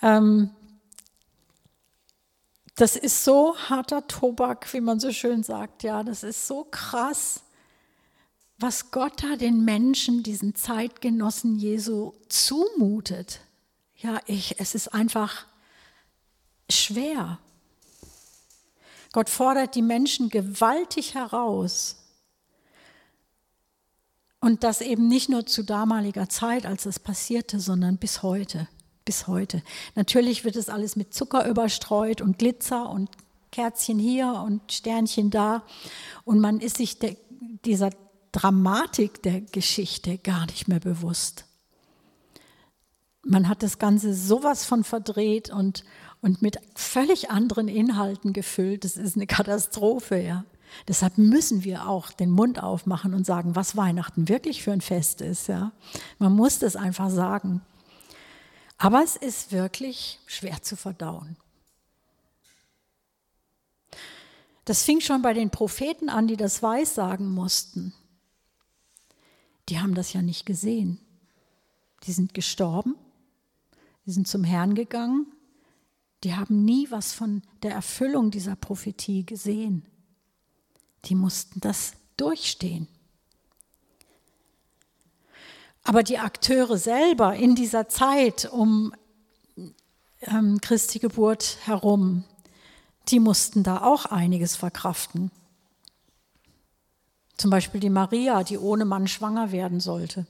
Ähm, 0.00 0.50
das 2.74 2.96
ist 2.96 3.24
so 3.24 3.56
harter 3.56 4.06
Tobak, 4.06 4.72
wie 4.72 4.80
man 4.80 4.98
so 4.98 5.12
schön 5.12 5.42
sagt. 5.42 5.82
Ja, 5.82 6.02
das 6.02 6.22
ist 6.22 6.46
so 6.46 6.66
krass, 6.70 7.42
was 8.62 8.90
Gott 8.90 9.22
da 9.22 9.36
den 9.36 9.64
Menschen, 9.64 10.22
diesen 10.22 10.54
Zeitgenossen 10.54 11.56
Jesu 11.56 12.12
zumutet. 12.28 13.40
Ja, 13.96 14.20
ich, 14.26 14.58
es 14.58 14.74
ist 14.74 14.88
einfach 14.88 15.46
schwer. 16.70 17.38
Gott 19.12 19.28
fordert 19.28 19.74
die 19.74 19.82
Menschen 19.82 20.30
gewaltig 20.30 21.14
heraus. 21.14 21.96
Und 24.40 24.64
das 24.64 24.80
eben 24.80 25.06
nicht 25.06 25.28
nur 25.28 25.46
zu 25.46 25.62
damaliger 25.62 26.28
Zeit, 26.28 26.66
als 26.66 26.86
es 26.86 26.98
passierte, 26.98 27.60
sondern 27.60 27.98
bis 27.98 28.22
heute. 28.22 28.68
Bis 29.04 29.26
heute. 29.26 29.62
Natürlich 29.94 30.44
wird 30.44 30.56
es 30.56 30.68
alles 30.68 30.96
mit 30.96 31.12
Zucker 31.12 31.46
überstreut 31.48 32.20
und 32.20 32.38
Glitzer 32.38 32.88
und 32.88 33.10
Kerzchen 33.50 33.98
hier 33.98 34.42
und 34.44 34.72
Sternchen 34.72 35.30
da. 35.30 35.62
Und 36.24 36.40
man 36.40 36.60
ist 36.60 36.78
sich 36.78 36.98
dieser 37.64 37.90
Dramatik 38.32 39.22
der 39.22 39.42
Geschichte 39.42 40.18
gar 40.18 40.46
nicht 40.46 40.66
mehr 40.66 40.80
bewusst. 40.80 41.44
Man 43.24 43.48
hat 43.48 43.62
das 43.62 43.78
Ganze 43.78 44.14
sowas 44.14 44.64
von 44.64 44.82
verdreht 44.82 45.50
und, 45.50 45.84
und 46.22 46.42
mit 46.42 46.58
völlig 46.74 47.30
anderen 47.30 47.68
Inhalten 47.68 48.32
gefüllt. 48.32 48.84
Das 48.84 48.96
ist 48.96 49.16
eine 49.16 49.26
Katastrophe, 49.26 50.18
ja. 50.18 50.44
Deshalb 50.88 51.18
müssen 51.18 51.64
wir 51.64 51.86
auch 51.86 52.10
den 52.10 52.30
Mund 52.30 52.62
aufmachen 52.62 53.12
und 53.12 53.26
sagen, 53.26 53.54
was 53.54 53.76
Weihnachten 53.76 54.28
wirklich 54.28 54.62
für 54.62 54.72
ein 54.72 54.80
Fest 54.80 55.20
ist, 55.20 55.48
ja. 55.48 55.72
Man 56.18 56.32
muss 56.32 56.58
das 56.58 56.74
einfach 56.74 57.10
sagen. 57.10 57.60
Aber 58.78 59.04
es 59.04 59.14
ist 59.14 59.52
wirklich 59.52 60.18
schwer 60.26 60.62
zu 60.62 60.74
verdauen. 60.74 61.36
Das 64.64 64.82
fing 64.82 65.00
schon 65.00 65.22
bei 65.22 65.34
den 65.34 65.50
Propheten 65.50 66.08
an, 66.08 66.26
die 66.26 66.36
das 66.36 66.62
Weissagen 66.62 67.32
mussten. 67.32 67.92
Die 69.68 69.78
haben 69.78 69.94
das 69.94 70.12
ja 70.12 70.22
nicht 70.22 70.46
gesehen. 70.46 70.98
Die 72.04 72.12
sind 72.12 72.34
gestorben, 72.34 72.96
die 74.06 74.10
sind 74.10 74.26
zum 74.26 74.44
Herrn 74.44 74.74
gegangen 74.74 75.26
die 76.24 76.34
haben 76.34 76.64
nie 76.64 76.90
was 76.90 77.12
von 77.12 77.42
der 77.62 77.72
Erfüllung 77.72 78.30
dieser 78.30 78.54
Prophetie 78.54 79.26
gesehen. 79.26 79.84
Die 81.06 81.14
mussten 81.14 81.60
das 81.60 81.94
durchstehen. 82.16 82.86
Aber 85.84 86.04
die 86.04 86.18
Akteure 86.18 86.78
selber 86.78 87.34
in 87.34 87.56
dieser 87.56 87.88
Zeit 87.88 88.48
um 88.52 88.94
ähm, 90.20 90.60
Christi 90.60 91.00
Geburt 91.00 91.58
herum, 91.64 92.22
die 93.08 93.18
mussten 93.18 93.64
da 93.64 93.82
auch 93.82 94.06
einiges 94.06 94.54
verkraften. 94.54 95.32
Zum 97.42 97.50
Beispiel 97.50 97.80
die 97.80 97.90
Maria, 97.90 98.44
die 98.44 98.56
ohne 98.56 98.84
Mann 98.84 99.08
schwanger 99.08 99.50
werden 99.50 99.80
sollte. 99.80 100.28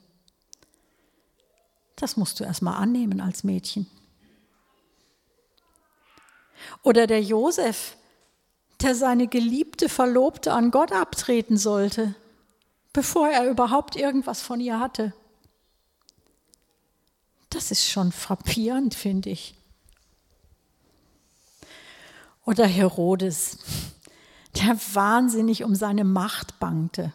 Das 1.95 2.17
musst 2.17 2.41
du 2.41 2.45
erst 2.45 2.63
mal 2.63 2.79
annehmen 2.79 3.21
als 3.21 3.45
Mädchen. 3.45 3.87
Oder 6.83 7.07
der 7.07 7.21
Josef, 7.21 7.99
der 8.81 8.95
seine 8.95 9.27
geliebte 9.29 9.91
Verlobte 9.91 10.55
an 10.55 10.71
Gott 10.71 10.91
abtreten 10.91 11.59
sollte, 11.59 12.15
bevor 12.95 13.29
er 13.29 13.47
überhaupt 13.51 13.95
irgendwas 13.95 14.41
von 14.41 14.59
ihr 14.59 14.81
hatte. 14.81 15.13
Das 17.51 17.71
ist 17.71 17.91
schon 17.91 18.11
frappierend, 18.11 18.95
finde 18.95 19.29
ich. 19.29 19.55
Oder 22.47 22.67
Herodes, 22.67 23.59
der 24.57 24.79
wahnsinnig 24.95 25.65
um 25.65 25.75
seine 25.75 26.05
Macht 26.05 26.59
bangte. 26.59 27.13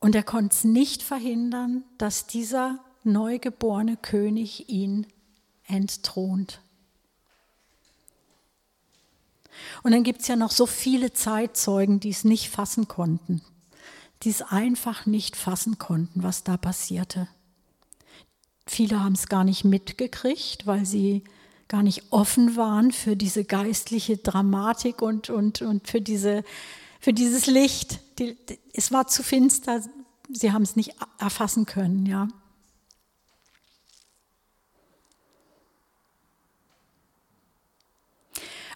Und 0.00 0.14
er 0.14 0.22
konnte 0.22 0.54
es 0.54 0.64
nicht 0.64 1.02
verhindern, 1.02 1.84
dass 1.98 2.26
dieser 2.26 2.78
neugeborene 3.04 3.96
König 3.96 4.68
ihn 4.68 5.06
entthront. 5.66 6.60
Und 9.82 9.92
dann 9.92 10.02
gibt 10.02 10.20
es 10.20 10.28
ja 10.28 10.36
noch 10.36 10.50
so 10.50 10.66
viele 10.66 11.12
Zeitzeugen, 11.12 12.00
die 12.00 12.10
es 12.10 12.24
nicht 12.24 12.50
fassen 12.50 12.88
konnten, 12.88 13.40
die 14.22 14.30
es 14.30 14.42
einfach 14.42 15.06
nicht 15.06 15.34
fassen 15.34 15.78
konnten, 15.78 16.22
was 16.22 16.44
da 16.44 16.56
passierte. 16.56 17.28
Viele 18.66 19.02
haben 19.02 19.14
es 19.14 19.28
gar 19.28 19.44
nicht 19.44 19.64
mitgekriegt, 19.64 20.66
weil 20.66 20.84
sie 20.84 21.24
gar 21.68 21.82
nicht 21.82 22.04
offen 22.10 22.56
waren 22.56 22.92
für 22.92 23.16
diese 23.16 23.44
geistliche 23.44 24.18
Dramatik 24.18 25.02
und, 25.02 25.30
und, 25.30 25.62
und 25.62 25.88
für, 25.88 26.00
diese, 26.00 26.44
für 27.00 27.12
dieses 27.12 27.46
Licht. 27.46 28.00
Die, 28.18 28.36
es 28.72 28.92
war 28.92 29.06
zu 29.08 29.22
finster, 29.22 29.82
sie 30.28 30.52
haben 30.52 30.62
es 30.62 30.76
nicht 30.76 30.94
erfassen 31.18 31.66
können, 31.66 32.06
ja. 32.06 32.28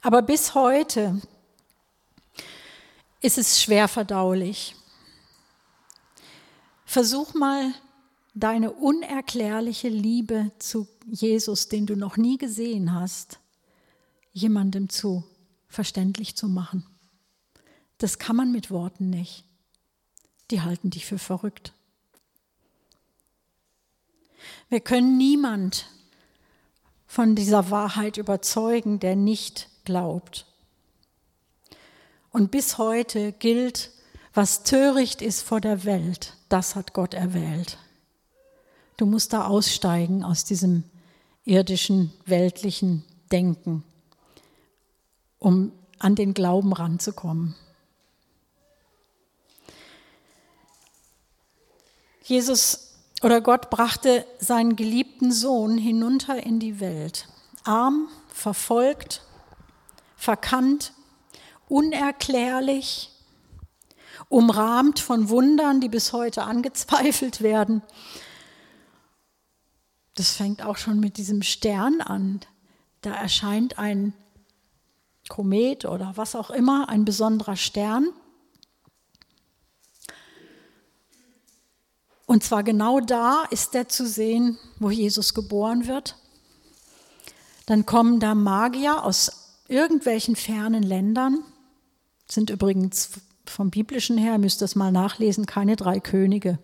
Aber 0.03 0.23
bis 0.23 0.55
heute 0.55 1.21
ist 3.21 3.37
es 3.37 3.63
schwer 3.63 3.87
verdaulich. 3.87 4.75
Versuch 6.87 7.35
mal 7.35 7.75
deine 8.35 8.73
unerklärliche 8.73 9.89
Liebe 9.89 10.53
zu 10.59 10.87
Jesus, 11.07 11.69
den 11.69 11.87
du 11.87 11.97
noch 11.97 12.17
nie 12.17 12.39
gesehen 12.39 12.95
hast, 12.95 13.41
jemandem 14.33 14.89
zu 14.89 15.25
verständlich 15.69 16.37
zu 16.37 16.49
machen. 16.49 16.87
Das 17.99 18.19
kann 18.19 18.37
man 18.37 18.53
mit 18.53 18.71
Worten 18.71 19.11
nicht. 19.11 19.45
Die 20.51 20.63
halten 20.63 20.91
dich 20.91 21.07
für 21.07 21.19
verrückt. 21.19 21.73
Wir 24.69 24.81
können 24.81 25.17
niemand 25.17 25.87
von 27.07 27.35
dieser 27.35 27.71
Wahrheit 27.71 28.17
überzeugen, 28.17 29.01
der 29.01 29.17
nicht 29.17 29.69
glaubt. 29.85 30.47
Und 32.31 32.51
bis 32.51 32.79
heute 32.79 33.33
gilt, 33.33 33.91
was 34.33 34.63
töricht 34.63 35.21
ist 35.21 35.43
vor 35.43 35.61
der 35.61 35.85
Welt, 35.85 36.37
das 36.49 36.77
hat 36.77 36.95
Gott 36.95 37.15
erwählt. 37.15 37.79
Du 39.01 39.07
musst 39.07 39.33
da 39.33 39.47
aussteigen 39.47 40.23
aus 40.25 40.45
diesem 40.45 40.85
irdischen, 41.47 42.13
weltlichen 42.27 43.03
Denken, 43.33 43.83
um 45.39 45.73
an 45.99 46.15
den 46.17 46.35
Glauben 46.35 46.75
ranzukommen. 46.75 47.55
Jesus 52.25 52.91
oder 53.23 53.41
Gott 53.41 53.71
brachte 53.71 54.27
seinen 54.39 54.77
geliebten 54.77 55.33
Sohn 55.33 55.79
hinunter 55.79 56.45
in 56.45 56.61
die 56.61 56.79
Welt, 56.79 57.27
arm, 57.65 58.07
verfolgt, 58.29 59.23
verkannt, 60.15 60.93
unerklärlich, 61.71 63.09
umrahmt 64.29 65.01
von 65.01 65.31
Wundern, 65.31 65.81
die 65.81 65.89
bis 65.89 66.13
heute 66.13 66.43
angezweifelt 66.43 67.41
werden. 67.41 67.81
Das 70.21 70.33
fängt 70.33 70.63
auch 70.63 70.77
schon 70.77 71.01
mit 71.01 71.17
diesem 71.17 71.41
Stern 71.41 72.03
an. 72.03 72.41
Da 73.01 73.15
erscheint 73.15 73.79
ein 73.79 74.13
Komet 75.31 75.87
oder 75.87 76.13
was 76.17 76.35
auch 76.35 76.51
immer, 76.51 76.91
ein 76.91 77.07
besonderer 77.07 77.57
Stern. 77.57 78.11
Und 82.27 82.45
zwar 82.45 82.65
genau 82.65 83.01
da 83.01 83.45
ist 83.51 83.75
er 83.75 83.89
zu 83.89 84.07
sehen, 84.07 84.59
wo 84.79 84.91
Jesus 84.91 85.33
geboren 85.33 85.87
wird. 85.87 86.17
Dann 87.65 87.87
kommen 87.87 88.21
da 88.21 88.35
Magier 88.35 89.03
aus 89.03 89.55
irgendwelchen 89.69 90.37
fernen 90.37 90.83
Ländern, 90.83 91.39
sind 92.29 92.51
übrigens 92.51 93.13
vom 93.47 93.71
biblischen 93.71 94.19
her, 94.19 94.37
müsst 94.37 94.61
ihr 94.61 94.65
das 94.65 94.75
mal 94.75 94.93
nachlesen, 94.93 95.47
keine 95.47 95.77
drei 95.77 95.99
Könige. 95.99 96.59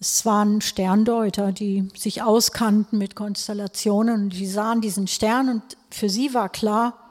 Es 0.00 0.24
waren 0.24 0.60
Sterndeuter, 0.60 1.50
die 1.50 1.88
sich 1.96 2.22
auskannten 2.22 2.98
mit 2.98 3.16
Konstellationen 3.16 4.24
und 4.24 4.30
die 4.30 4.46
sahen 4.46 4.80
diesen 4.80 5.08
Stern 5.08 5.48
und 5.48 5.76
für 5.90 6.08
sie 6.08 6.34
war 6.34 6.48
klar, 6.48 7.08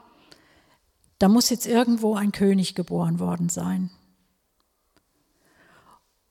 da 1.18 1.28
muss 1.28 1.50
jetzt 1.50 1.66
irgendwo 1.66 2.14
ein 2.14 2.32
König 2.32 2.74
geboren 2.74 3.18
worden 3.18 3.48
sein. 3.48 3.90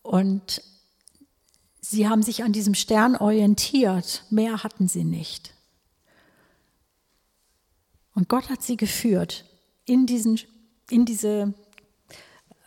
Und 0.02 0.64
sie 1.82 2.08
haben 2.08 2.24
sich 2.24 2.44
an 2.44 2.54
diesem 2.54 2.74
Stern 2.74 3.16
orientiert, 3.16 4.24
mehr 4.30 4.64
hatten 4.64 4.88
sie 4.88 5.04
nicht. 5.04 5.54
Und 8.16 8.30
Gott 8.30 8.50
hat 8.50 8.64
sie 8.64 8.78
geführt 8.78 9.46
in, 9.86 10.08
diesen, 10.08 10.40
in 10.90 11.06
diese 11.06 11.54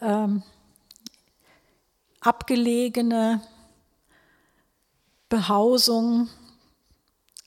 ähm, 0.01 0.45
abgelegene 2.21 3.43
Behausung, 5.31 6.29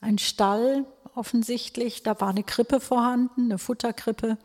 ein 0.02 0.18
Stall 0.18 0.86
offensichtlich, 1.14 2.02
da 2.02 2.20
war 2.20 2.30
eine 2.30 2.44
Krippe 2.44 2.80
vorhanden, 2.80 3.44
eine 3.44 3.60
Futterkrippe. 3.60 4.38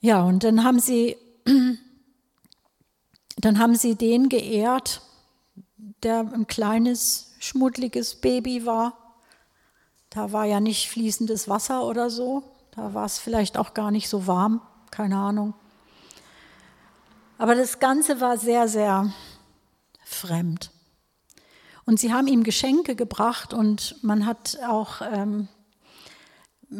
Ja, 0.00 0.22
und 0.22 0.44
dann 0.44 0.62
haben 0.62 0.78
sie, 0.78 1.16
dann 3.38 3.58
haben 3.58 3.74
sie 3.74 3.96
den 3.96 4.28
geehrt, 4.28 5.02
der 6.02 6.20
ein 6.20 6.46
kleines, 6.46 7.32
schmuddliges 7.40 8.16
Baby 8.16 8.66
war. 8.66 8.96
Da 10.10 10.32
war 10.32 10.44
ja 10.44 10.60
nicht 10.60 10.88
fließendes 10.90 11.48
Wasser 11.48 11.84
oder 11.84 12.10
so. 12.10 12.44
Da 12.72 12.94
war 12.94 13.06
es 13.06 13.18
vielleicht 13.18 13.56
auch 13.58 13.74
gar 13.74 13.90
nicht 13.90 14.08
so 14.08 14.26
warm, 14.26 14.60
keine 14.90 15.16
Ahnung. 15.16 15.54
Aber 17.36 17.54
das 17.54 17.78
Ganze 17.78 18.20
war 18.20 18.36
sehr, 18.36 18.68
sehr 18.68 19.12
fremd. 20.10 20.70
Und 21.86 21.98
sie 21.98 22.12
haben 22.12 22.26
ihm 22.26 22.44
Geschenke 22.44 22.94
gebracht 22.94 23.54
und 23.54 23.96
man 24.02 24.26
hat 24.26 24.58
auch 24.66 25.00
ähm, 25.02 25.48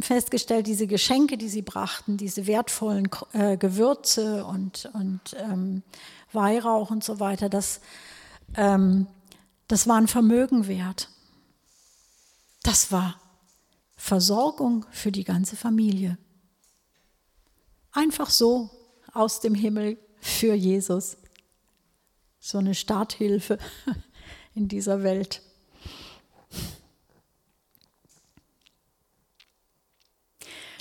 festgestellt, 0.01 0.67
diese 0.67 0.87
Geschenke, 0.87 1.37
die 1.37 1.49
sie 1.49 1.63
brachten, 1.63 2.17
diese 2.17 2.47
wertvollen 2.47 3.09
äh, 3.33 3.57
Gewürze 3.57 4.45
und, 4.45 4.91
und 4.95 5.21
ähm, 5.37 5.83
Weihrauch 6.33 6.91
und 6.91 7.03
so 7.03 7.19
weiter, 7.19 7.49
das, 7.49 7.81
ähm, 8.57 9.07
das 9.67 9.89
war 9.89 9.97
ein 9.97 10.07
Vermögen 10.09 10.69
wert. 10.69 11.09
Das 12.63 12.93
war 12.93 13.19
Versorgung 13.97 14.87
für 14.91 15.11
die 15.11 15.25
ganze 15.25 15.57
Familie. 15.57 16.19
Einfach 17.93 18.31
so 18.31 18.71
aus 19.13 19.41
dem 19.41 19.55
Himmel 19.55 19.99
für 20.21 20.55
Jesus. 20.55 21.17
So 22.41 22.59
eine 22.59 22.75
Starthilfe 22.75 23.59
in 24.55 24.67
dieser 24.67 25.03
Welt. 25.03 25.43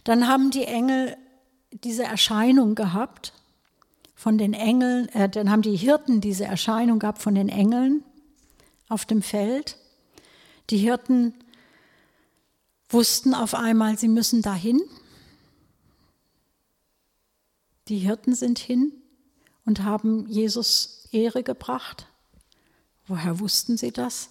Dann 0.06 0.28
haben 0.28 0.50
die 0.50 0.64
Engel 0.64 1.16
diese 1.72 2.04
Erscheinung 2.04 2.74
gehabt 2.74 3.34
von 4.16 4.38
den 4.38 4.54
Engeln, 4.54 5.08
äh, 5.10 5.30
dann 5.30 5.50
haben 5.50 5.62
die 5.62 5.76
Hirten 5.76 6.20
diese 6.20 6.46
Erscheinung 6.46 7.00
gehabt 7.00 7.22
von 7.22 7.36
den 7.36 7.48
Engeln 7.48 8.04
auf 8.88 9.06
dem 9.06 9.22
Feld. 9.22 9.78
Die 10.72 10.78
Hirten 10.78 11.34
wussten 12.90 13.34
auf 13.34 13.54
einmal, 13.54 13.98
sie 13.98 14.08
müssen 14.08 14.42
dahin. 14.42 14.82
Die 17.88 18.00
Hirten 18.00 18.36
sind 18.36 18.60
hin 18.60 18.92
und 19.66 19.84
haben 19.84 20.28
Jesus 20.28 20.99
Ehre 21.12 21.44
gebracht. 21.44 22.08
Woher 23.08 23.40
wussten 23.40 23.78
sie 23.78 23.92
das? 23.92 24.30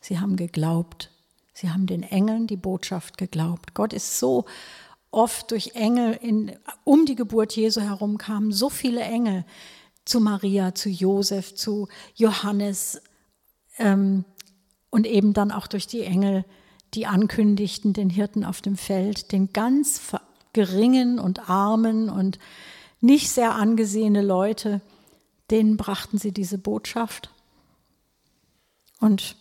Sie 0.00 0.18
haben 0.18 0.36
geglaubt. 0.36 1.10
Sie 1.52 1.70
haben 1.70 1.86
den 1.86 2.02
Engeln 2.02 2.46
die 2.46 2.56
Botschaft 2.56 3.18
geglaubt. 3.18 3.74
Gott 3.74 3.92
ist 3.92 4.18
so 4.18 4.44
oft 5.10 5.50
durch 5.50 5.72
Engel 5.74 6.12
in, 6.12 6.52
um 6.84 7.06
die 7.06 7.14
Geburt 7.14 7.56
Jesu 7.56 7.80
herum 7.80 8.18
kamen 8.18 8.52
so 8.52 8.68
viele 8.68 9.00
Engel 9.00 9.44
zu 10.04 10.20
Maria, 10.20 10.74
zu 10.74 10.88
Josef, 10.88 11.54
zu 11.54 11.88
Johannes 12.14 13.00
ähm, 13.78 14.24
und 14.90 15.06
eben 15.06 15.32
dann 15.32 15.50
auch 15.50 15.66
durch 15.66 15.86
die 15.86 16.02
Engel, 16.02 16.44
die 16.94 17.06
ankündigten 17.06 17.92
den 17.92 18.10
Hirten 18.10 18.44
auf 18.44 18.60
dem 18.60 18.76
Feld, 18.76 19.32
den 19.32 19.52
ganz 19.52 20.00
geringen 20.52 21.18
und 21.18 21.50
armen 21.50 22.08
und 22.08 22.38
nicht 23.00 23.30
sehr 23.30 23.54
angesehene 23.54 24.22
Leute, 24.22 24.80
denen 25.50 25.76
brachten 25.76 26.18
sie 26.18 26.32
diese 26.32 26.58
Botschaft. 26.58 27.30
Und 29.00 29.36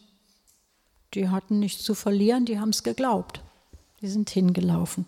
die 1.13 1.29
hatten 1.29 1.59
nichts 1.59 1.83
zu 1.83 1.95
verlieren, 1.95 2.45
die 2.45 2.59
haben 2.59 2.69
es 2.69 2.83
geglaubt. 2.83 3.41
Die 4.01 4.07
sind 4.07 4.29
hingelaufen. 4.29 5.07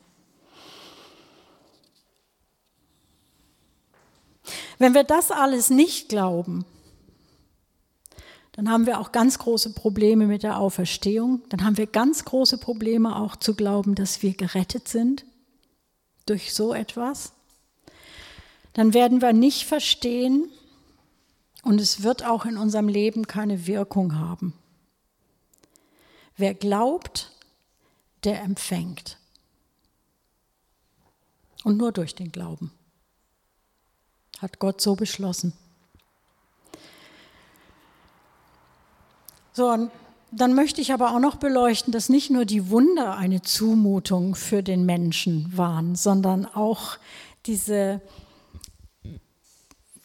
Wenn 4.80 4.94
wir 4.94 5.04
das 5.04 5.32
alles 5.32 5.70
nicht 5.70 6.10
glauben, 6.10 6.66
dann 8.54 8.70
haben 8.72 8.86
wir 8.86 9.00
auch 9.00 9.12
ganz 9.12 9.38
große 9.38 9.74
Probleme 9.74 10.26
mit 10.26 10.44
der 10.44 10.60
Auferstehung. 10.60 11.44
Dann 11.50 11.64
haben 11.64 11.78
wir 11.78 11.86
ganz 11.86 12.26
große 12.26 12.58
Probleme 12.58 13.16
auch 13.16 13.36
zu 13.36 13.54
glauben, 13.56 13.94
dass 13.94 14.24
wir 14.24 14.34
gerettet 14.34 14.88
sind 14.88 15.26
durch 16.26 16.54
so 16.54 16.74
etwas. 16.74 17.34
Dann 18.74 18.94
werden 18.94 19.22
wir 19.22 19.34
nicht 19.34 19.66
verstehen 19.66 20.50
und 21.63 21.82
es 21.82 22.04
wird 22.04 22.26
auch 22.26 22.46
in 22.46 22.58
unserem 22.58 22.88
Leben 22.88 23.28
keine 23.28 23.67
Wirkung 23.67 24.15
haben. 24.15 24.54
Wer 26.36 26.54
glaubt, 26.54 27.32
der 28.24 28.41
empfängt. 28.41 29.17
Und 31.63 31.78
nur 31.78 31.91
durch 31.91 32.15
den 32.15 32.32
Glauben. 32.32 32.72
Hat 34.39 34.60
Gott 34.60 34.80
so 34.80 34.96
beschlossen. 34.96 35.54
So, 39.54 39.89
dann 40.32 40.54
möchte 40.54 40.82
ich 40.82 40.93
aber 40.93 41.15
auch 41.15 41.20
noch 41.20 41.38
beleuchten, 41.38 41.91
dass 41.91 42.10
nicht 42.10 42.30
nur 42.30 42.46
die 42.46 42.70
Wunder 42.70 43.17
eine 43.17 43.41
Zumutung 43.41 44.36
für 44.36 44.62
den 44.62 44.86
Menschen 44.86 45.58
waren, 45.58 45.96
sondern 45.96 46.46
auch 46.46 46.98
diese 47.48 48.02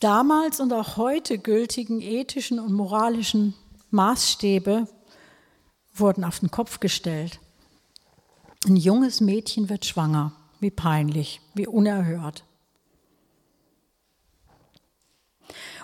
damals 0.03 0.61
und 0.61 0.73
auch 0.73 0.97
heute 0.97 1.39
gültigen 1.39 2.01
ethischen 2.01 2.59
und 2.59 2.73
moralischen 2.73 3.55
Maßstäbe 3.91 4.89
wurden 5.95 6.25
auf 6.25 6.41
den 6.41 6.51
Kopf 6.51 6.81
gestellt. 6.81 7.41
Ein 8.67 8.77
junges 8.77 9.21
Mädchen 9.21 9.69
wird 9.69 9.85
schwanger. 9.85 10.33
Wie 10.61 10.71
peinlich, 10.71 11.41
wie 11.55 11.67
unerhört. 11.67 12.45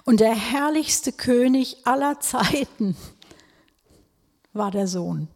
Und 0.04 0.20
der 0.20 0.34
herrlichste 0.34 1.12
König 1.12 1.84
aller 1.84 2.20
Zeiten 2.20 2.96
war 4.52 4.70
der 4.70 4.86
Sohn. 4.86 5.28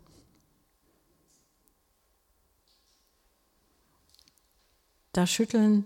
Da 5.12 5.26
schütteln 5.26 5.84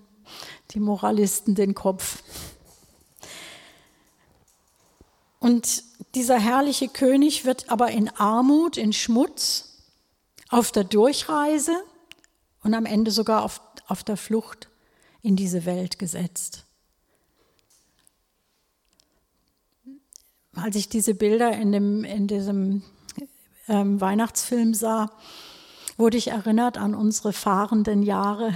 die 0.73 0.81
Moralisten 0.81 1.55
den 1.55 1.75
Kopf. 1.75 2.23
Und 5.39 5.85
dieser 6.15 6.39
herrliche 6.39 6.89
König 6.89 7.45
wird 7.45 7.71
aber 7.71 7.91
in 7.91 8.09
Armut, 8.09 8.77
in 8.77 8.93
Schmutz, 8.93 9.83
auf 10.49 10.73
der 10.73 10.85
Durchreise 10.85 11.77
und 12.63 12.75
am 12.75 12.87
Ende 12.87 13.11
sogar 13.11 13.43
auf, 13.43 13.61
auf 13.89 14.05
der 14.05 14.17
Flucht 14.17 14.69
in 15.23 15.37
diese 15.37 15.65
Welt 15.65 15.99
gesetzt. 15.99 16.67
als 20.57 20.75
ich 20.77 20.89
diese 20.89 21.15
Bilder 21.15 21.53
in, 21.53 21.73
dem, 21.73 22.05
in 22.05 22.27
diesem 22.27 22.83
ähm, 23.69 24.01
Weihnachtsfilm 24.01 24.75
sah, 24.75 25.11
wurde 25.97 26.17
ich 26.17 26.29
erinnert 26.29 26.79
an 26.79 26.95
unsere 26.95 27.33
fahrenden 27.33 28.03
Jahre 28.03 28.55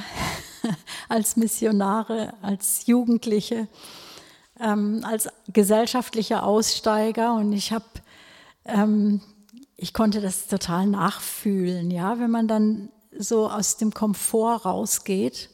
als 1.08 1.36
Missionare, 1.36 2.34
als 2.42 2.86
Jugendliche, 2.86 3.68
ähm, 4.60 5.00
als 5.04 5.28
gesellschaftliche 5.52 6.42
Aussteiger. 6.42 7.34
Und 7.34 7.52
ich 7.52 7.72
habe, 7.72 7.84
ähm, 8.64 9.20
ich 9.76 9.92
konnte 9.92 10.20
das 10.20 10.46
total 10.46 10.86
nachfühlen, 10.86 11.90
ja, 11.90 12.18
wenn 12.18 12.30
man 12.30 12.48
dann 12.48 12.90
so 13.16 13.50
aus 13.50 13.76
dem 13.76 13.92
Komfort 13.92 14.64
rausgeht 14.64 15.50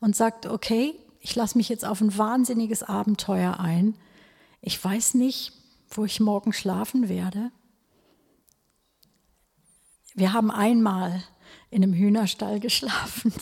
und 0.00 0.14
sagt, 0.14 0.46
okay, 0.46 0.94
ich 1.20 1.34
lasse 1.34 1.58
mich 1.58 1.68
jetzt 1.68 1.84
auf 1.84 2.00
ein 2.00 2.16
wahnsinniges 2.16 2.82
Abenteuer 2.82 3.58
ein. 3.58 3.96
Ich 4.60 4.82
weiß 4.82 5.14
nicht, 5.14 5.52
wo 5.90 6.04
ich 6.04 6.20
morgen 6.20 6.52
schlafen 6.52 7.08
werde. 7.08 7.50
Wir 10.14 10.32
haben 10.32 10.50
einmal 10.50 11.22
in 11.70 11.82
einem 11.82 11.92
Hühnerstall 11.92 12.60
geschlafen. 12.60 13.32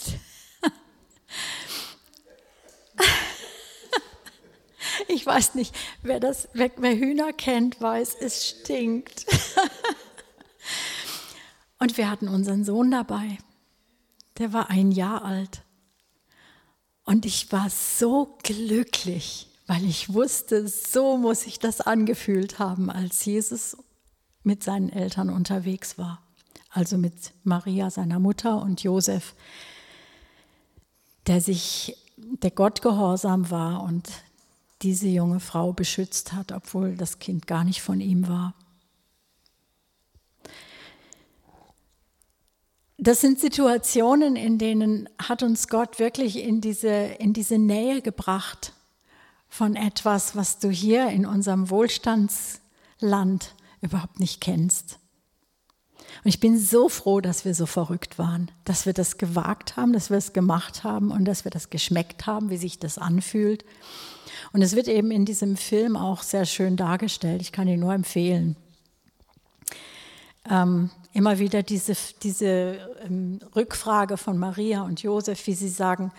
Ich 5.27 5.33
weiß 5.35 5.57
nicht, 5.57 5.75
wer, 6.03 6.21
das, 6.21 6.49
wer, 6.53 6.71
wer 6.77 6.97
Hühner 6.97 7.33
kennt, 7.33 7.81
weiß, 7.81 8.15
es 8.21 8.47
stinkt. 8.47 9.27
Und 11.81 11.97
wir 11.97 12.09
hatten 12.09 12.29
unseren 12.29 12.65
Sohn 12.65 12.93
dabei. 12.93 13.37
Der 14.39 14.53
war 14.53 14.71
ein 14.71 14.93
Jahr 14.93 15.25
alt. 15.25 15.63
Und 17.03 17.27
ich 17.27 17.51
war 17.51 17.69
so 17.71 18.39
glücklich, 18.45 19.49
weil 19.67 19.85
ich 19.85 20.15
wusste, 20.15 20.69
so 20.69 21.17
muss 21.17 21.41
sich 21.41 21.59
das 21.59 21.81
angefühlt 21.81 22.61
haben, 22.61 22.89
als 22.89 23.25
Jesus 23.25 23.77
mit 24.45 24.63
seinen 24.63 24.91
Eltern 24.91 25.29
unterwegs 25.29 25.99
war. 25.99 26.23
Also 26.71 26.99
mit 26.99 27.33
Maria, 27.43 27.91
seiner 27.91 28.21
Mutter, 28.21 28.63
und 28.63 28.85
Josef, 28.85 29.35
der 31.27 31.41
sich, 31.41 31.97
der 32.17 32.53
Gott 32.53 32.81
gehorsam 32.81 33.51
war 33.51 33.83
und 33.83 34.09
diese 34.83 35.09
junge 35.09 35.41
Frau 35.41 35.73
beschützt 35.73 36.33
hat, 36.33 36.53
obwohl 36.53 36.97
das 36.97 37.19
Kind 37.19 37.47
gar 37.47 37.65
nicht 37.65 37.83
von 37.83 38.01
ihm 38.01 38.29
war. 38.29 38.55
Das 42.99 43.21
sind 43.21 43.39
Situationen, 43.39 44.37
in 44.37 44.59
denen 44.59 45.09
hat 45.19 45.43
uns 45.43 45.69
Gott 45.69 45.99
wirklich 45.99 46.39
in 46.39 46.61
diese, 46.61 46.89
in 46.89 47.33
diese 47.33 47.59
Nähe 47.59 48.01
gebracht 48.01 48.73
von 49.49 49.77
etwas, 49.77 50.35
was 50.35 50.59
du 50.59 50.71
hier 50.71 51.09
in 51.09 51.27
unserem 51.27 51.71
Wohlstandsland 51.71 53.55
überhaupt 53.81 54.19
nicht 54.19 54.41
kennst. 54.41 54.99
Und 56.27 56.31
ich 56.31 56.41
bin 56.41 56.59
so 56.59 56.89
froh, 56.89 57.21
dass 57.21 57.45
wir 57.45 57.55
so 57.55 57.67
verrückt 57.67 58.19
waren, 58.19 58.51
dass 58.65 58.85
wir 58.85 58.93
das 58.93 59.17
gewagt 59.17 59.77
haben, 59.77 59.93
dass 59.93 60.11
wir 60.11 60.17
es 60.17 60.33
gemacht 60.33 60.83
haben 60.83 61.13
und 61.13 61.25
dass 61.25 61.45
wir 61.45 61.53
das 61.53 61.71
geschmeckt 61.71 62.27
haben, 62.27 62.51
wie 62.51 62.57
sich 62.57 62.81
das 62.81 62.99
anfühlt. 62.99 63.65
Und 64.53 64.61
es 64.61 64.75
wird 64.75 64.89
eben 64.89 65.13
in 65.13 65.25
diesem 65.25 65.57
Film 65.57 65.95
auch 65.97 66.25
sehr 66.25 66.45
schön 66.45 66.77
dargestellt. 66.77 67.43
Ich 67.43 67.53
kann 67.53 67.69
ihn 67.69 67.79
nur 67.79 67.95
empfehlen. 67.95 68.57
Ähm, 70.51 70.91
immer 71.13 71.39
wieder 71.39 71.63
diese, 71.63 71.97
diese 72.25 72.81
ähm, 73.05 73.39
Rückfrage 73.55 74.17
von 74.17 74.37
Maria 74.37 74.83
und 74.83 75.01
Josef, 75.05 75.47
wie 75.47 75.55
sie 75.55 75.69
sagen, 75.69 76.11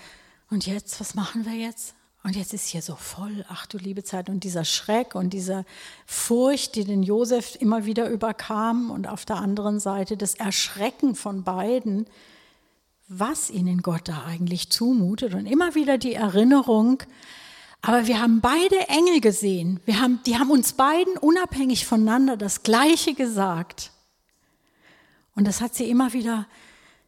und 0.50 0.68
jetzt, 0.68 1.02
was 1.02 1.16
machen 1.16 1.44
wir 1.46 1.52
jetzt? 1.52 1.97
Und 2.28 2.36
jetzt 2.36 2.54
ist 2.54 2.68
hier 2.68 2.82
so 2.82 2.98
voll, 2.98 3.46
ach 3.48 3.68
du 3.68 3.78
liebe 3.78 4.04
Zeit, 4.04 4.28
und 4.28 4.44
dieser 4.44 4.66
Schreck 4.66 5.16
und 5.16 5.30
diese 5.30 5.64
Furcht, 6.06 6.76
die 6.76 6.84
den 6.84 7.02
Josef 7.02 7.56
immer 7.62 7.86
wieder 7.86 8.10
überkam, 8.10 8.92
und 8.92 9.08
auf 9.08 9.24
der 9.24 9.38
anderen 9.38 9.80
Seite 9.80 10.18
das 10.18 10.36
Erschrecken 10.36 11.16
von 11.16 11.46
beiden, 11.46 12.06
was 13.08 13.50
ihnen 13.50 13.82
Gott 13.82 14.10
da 14.10 14.26
eigentlich 14.26 14.70
zumutet, 14.70 15.36
und 15.36 15.46
immer 15.46 15.74
wieder 15.74 15.98
die 15.98 16.16
Erinnerung, 16.16 17.02
aber 17.82 18.08
wir 18.08 18.22
haben 18.22 18.42
beide 18.42 18.90
Engel 18.90 19.22
gesehen. 19.22 19.80
Wir 19.86 20.02
haben, 20.02 20.20
die 20.26 20.38
haben 20.38 20.52
uns 20.52 20.74
beiden 20.74 21.18
unabhängig 21.18 21.86
voneinander 21.86 22.36
das 22.36 22.62
Gleiche 22.62 23.14
gesagt. 23.14 23.94
Und 25.34 25.48
das 25.48 25.62
hat 25.62 25.76
sie 25.76 25.90
immer 25.90 26.12
wieder 26.12 26.46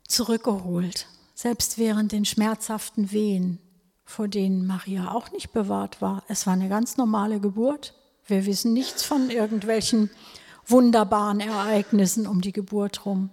zurückgeholt, 0.07 1.07
selbst 1.35 1.77
während 1.77 2.13
den 2.13 2.23
schmerzhaften 2.23 3.11
Wehen, 3.11 3.59
vor 4.09 4.27
denen 4.27 4.65
Maria 4.65 5.11
auch 5.11 5.31
nicht 5.31 5.53
bewahrt 5.53 6.01
war. 6.01 6.23
Es 6.27 6.47
war 6.47 6.53
eine 6.53 6.67
ganz 6.67 6.97
normale 6.97 7.39
Geburt. 7.39 7.93
Wir 8.25 8.47
wissen 8.47 8.73
nichts 8.73 9.03
von 9.03 9.29
irgendwelchen 9.29 10.09
wunderbaren 10.65 11.39
Ereignissen 11.39 12.25
um 12.25 12.41
die 12.41 12.51
Geburt 12.51 13.05
rum. 13.05 13.29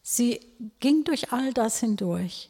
Sie 0.00 0.40
ging 0.80 1.04
durch 1.04 1.32
all 1.32 1.52
das 1.52 1.80
hindurch 1.80 2.48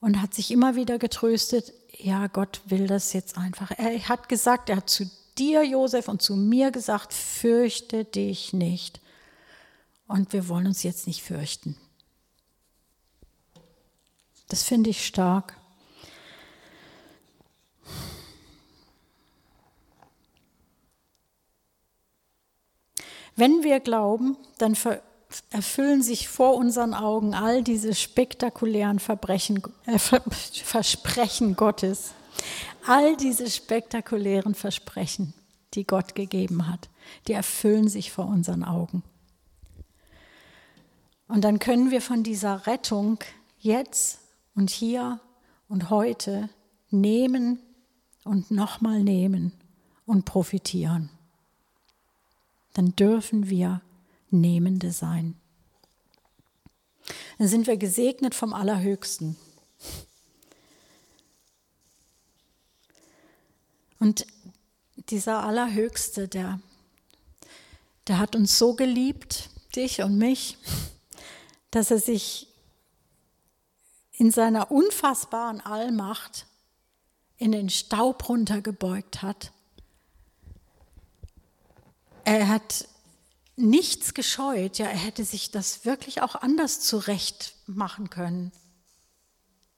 und 0.00 0.22
hat 0.22 0.32
sich 0.32 0.50
immer 0.50 0.74
wieder 0.74 0.98
getröstet, 0.98 1.74
ja, 1.92 2.26
Gott 2.26 2.62
will 2.64 2.86
das 2.86 3.12
jetzt 3.12 3.36
einfach. 3.36 3.70
Er 3.72 4.08
hat 4.08 4.30
gesagt, 4.30 4.70
er 4.70 4.76
hat 4.76 4.88
zu 4.88 5.10
dir, 5.36 5.64
Josef, 5.64 6.08
und 6.08 6.22
zu 6.22 6.34
mir 6.34 6.70
gesagt, 6.70 7.12
fürchte 7.12 8.06
dich 8.06 8.54
nicht. 8.54 9.02
Und 10.08 10.32
wir 10.32 10.48
wollen 10.48 10.66
uns 10.66 10.82
jetzt 10.82 11.06
nicht 11.06 11.22
fürchten. 11.22 11.76
Das 14.48 14.62
finde 14.62 14.90
ich 14.90 15.06
stark. 15.06 15.56
Wenn 23.34 23.62
wir 23.62 23.80
glauben, 23.80 24.36
dann 24.58 24.76
erfüllen 25.50 26.02
sich 26.02 26.28
vor 26.28 26.54
unseren 26.54 26.94
Augen 26.94 27.34
all 27.34 27.62
diese 27.62 27.94
spektakulären 27.94 28.98
Verbrechen, 28.98 29.62
äh, 29.84 29.98
Versprechen 29.98 31.54
Gottes. 31.54 32.14
All 32.86 33.16
diese 33.16 33.50
spektakulären 33.50 34.54
Versprechen, 34.54 35.34
die 35.74 35.84
Gott 35.84 36.14
gegeben 36.14 36.68
hat, 36.68 36.88
die 37.26 37.32
erfüllen 37.32 37.88
sich 37.88 38.12
vor 38.12 38.26
unseren 38.26 38.64
Augen. 38.64 39.02
Und 41.28 41.42
dann 41.42 41.58
können 41.58 41.90
wir 41.90 42.00
von 42.00 42.22
dieser 42.22 42.66
Rettung 42.66 43.18
jetzt 43.58 44.20
und 44.56 44.70
hier 44.70 45.20
und 45.68 45.90
heute 45.90 46.48
nehmen 46.90 47.60
und 48.24 48.50
nochmal 48.50 49.02
nehmen 49.02 49.52
und 50.06 50.24
profitieren. 50.24 51.10
Dann 52.72 52.96
dürfen 52.96 53.48
wir 53.48 53.82
Nehmende 54.30 54.90
sein. 54.90 55.36
Dann 57.38 57.46
sind 57.48 57.66
wir 57.66 57.76
gesegnet 57.76 58.34
vom 58.34 58.52
Allerhöchsten. 58.52 59.36
Und 63.98 64.26
dieser 65.10 65.44
Allerhöchste, 65.44 66.28
der, 66.28 66.60
der 68.08 68.18
hat 68.18 68.34
uns 68.34 68.58
so 68.58 68.74
geliebt, 68.74 69.50
dich 69.74 70.02
und 70.02 70.18
mich, 70.18 70.58
dass 71.70 71.90
er 71.90 71.98
sich 71.98 72.48
in 74.18 74.30
seiner 74.30 74.70
unfassbaren 74.70 75.60
Allmacht 75.60 76.46
in 77.36 77.52
den 77.52 77.68
Staub 77.68 78.28
runtergebeugt 78.28 79.22
hat. 79.22 79.52
Er 82.24 82.48
hat 82.48 82.88
nichts 83.56 84.14
gescheut. 84.14 84.78
Ja, 84.78 84.86
er 84.86 84.96
hätte 84.96 85.24
sich 85.24 85.50
das 85.50 85.84
wirklich 85.84 86.22
auch 86.22 86.34
anders 86.34 86.80
zurecht 86.80 87.54
machen 87.66 88.08
können. 88.08 88.52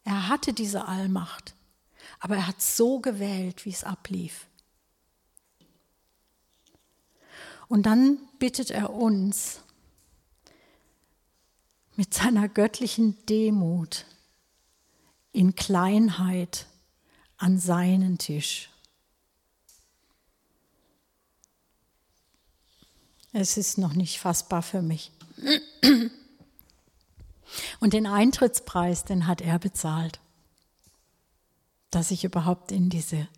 Er 0.04 0.28
hatte 0.28 0.52
diese 0.52 0.86
Allmacht, 0.86 1.54
aber 2.20 2.36
er 2.36 2.46
hat 2.46 2.62
so 2.62 3.00
gewählt, 3.00 3.64
wie 3.64 3.70
es 3.70 3.84
ablief. 3.84 4.46
Und 7.66 7.84
dann 7.84 8.18
bittet 8.38 8.70
er 8.70 8.90
uns 8.90 9.60
mit 11.96 12.14
seiner 12.14 12.48
göttlichen 12.48 13.18
Demut 13.26 14.06
in 15.32 15.54
Kleinheit 15.54 16.66
an 17.36 17.58
seinen 17.58 18.18
Tisch. 18.18 18.70
Es 23.32 23.56
ist 23.56 23.78
noch 23.78 23.92
nicht 23.92 24.18
fassbar 24.18 24.62
für 24.62 24.82
mich. 24.82 25.12
Und 27.80 27.92
den 27.92 28.06
Eintrittspreis, 28.06 29.04
den 29.04 29.26
hat 29.26 29.40
er 29.40 29.58
bezahlt, 29.58 30.20
dass 31.90 32.10
ich 32.10 32.24
überhaupt 32.24 32.72
in 32.72 32.90
diese 32.90 33.28